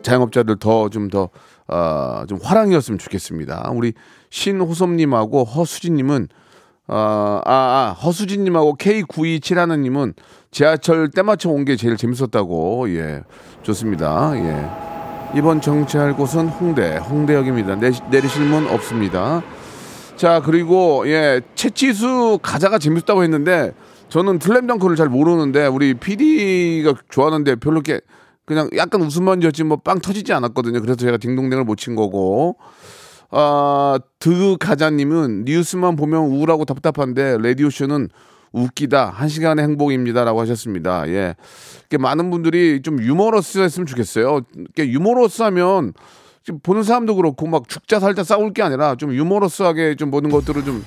자영업자들 0.01 0.57
더 0.57 0.89
좀 0.89 1.09
더 1.09 1.29
아, 1.67 2.25
좀 2.27 2.39
화랑이었으면 2.41 2.97
좋겠습니다. 2.99 3.69
우리 3.73 3.93
신호섭님하고 4.31 5.43
허수진님은 5.43 6.27
아, 6.87 7.41
아, 7.45 7.51
아 7.51 7.93
허수진님하고 8.03 8.77
K927하나님은 8.77 10.13
지하철 10.51 11.09
때맞춰 11.09 11.49
온게 11.49 11.75
제일 11.75 11.97
재밌었다고 11.97 12.89
예 12.95 13.23
좋습니다 13.63 14.33
예 14.35 14.94
이번 15.33 15.59
정치할 15.61 16.15
곳은 16.15 16.47
홍대 16.47 16.97
홍대역입니다. 16.97 17.75
내, 17.75 17.91
내리실 18.09 18.43
문 18.45 18.67
없습니다. 18.67 19.43
자 20.15 20.41
그리고 20.43 21.03
예 21.07 21.41
채치수 21.55 22.39
가자가 22.41 22.77
재밌었다고 22.79 23.23
했는데 23.23 23.73
저는 24.07 24.39
슬램덩크를 24.41 24.95
잘 24.95 25.09
모르는데 25.09 25.67
우리 25.67 25.93
PD가 25.93 26.93
좋아하는데 27.09 27.55
별로 27.55 27.81
이렇게 27.85 27.99
그냥 28.45 28.69
약간 28.77 29.01
웃음만 29.01 29.41
지었지 29.41 29.63
뭐 29.63 29.77
빵 29.77 29.99
터지지 29.99 30.31
않았거든요. 30.33 30.79
그래서 30.81 30.95
제가 30.95 31.17
딩동댕을 31.17 31.63
못 31.65 31.75
친 31.77 31.95
거고. 31.95 32.57
아, 33.31 33.97
드 34.19 34.55
가자님은 34.59 35.43
뉴스만 35.45 35.95
보면 35.97 36.21
우울하고 36.21 36.63
답답한데 36.63 37.37
라디오 37.41 37.69
쇼는 37.69 38.07
웃기다 38.65 39.09
한 39.09 39.27
시간의 39.27 39.63
행복입니다라고 39.65 40.39
하셨습니다. 40.41 41.07
예, 41.09 41.35
많은 41.99 42.31
분들이 42.31 42.81
좀 42.81 43.01
유머러스했으면 43.01 43.85
좋겠어요. 43.85 44.41
유머러스하면 44.77 45.93
보는 46.63 46.83
사람도 46.83 47.15
그렇고 47.15 47.47
막 47.47 47.67
죽자 47.67 47.99
살자 47.99 48.23
싸울 48.23 48.53
게 48.53 48.61
아니라 48.63 48.95
좀 48.95 49.13
유머러스하게 49.13 49.95
좀 49.95 50.09
보는 50.11 50.29
것들을 50.31 50.63
좀. 50.65 50.83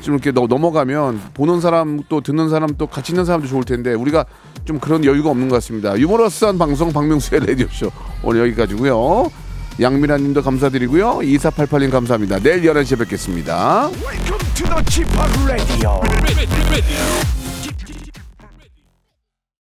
좀 0.00 0.14
이렇게 0.14 0.30
넘- 0.30 0.46
넘어가면 0.46 1.20
보는 1.34 1.60
사람 1.60 2.00
또 2.08 2.20
듣는 2.20 2.48
사람 2.50 2.70
또 2.78 2.86
같이 2.86 3.10
있는 3.10 3.24
사람도 3.24 3.48
좋을 3.48 3.64
텐데 3.64 3.94
우리가 3.94 4.26
좀 4.64 4.78
그런 4.78 5.04
여유가 5.04 5.30
없는 5.30 5.48
것 5.48 5.56
같습니다. 5.56 5.98
유머러스한 5.98 6.56
방송 6.56 6.92
박명수의 6.92 7.40
라디오 7.44 7.66
쇼 7.68 7.90
오늘 8.22 8.42
여기까지고요. 8.42 9.28
양미라님도 9.80 10.42
감사드리고요. 10.42 11.18
2488님 11.18 11.90
감사합니다. 11.90 12.38
내일 12.40 12.62
11시에 12.62 12.98
뵙겠습니다. 12.98 13.90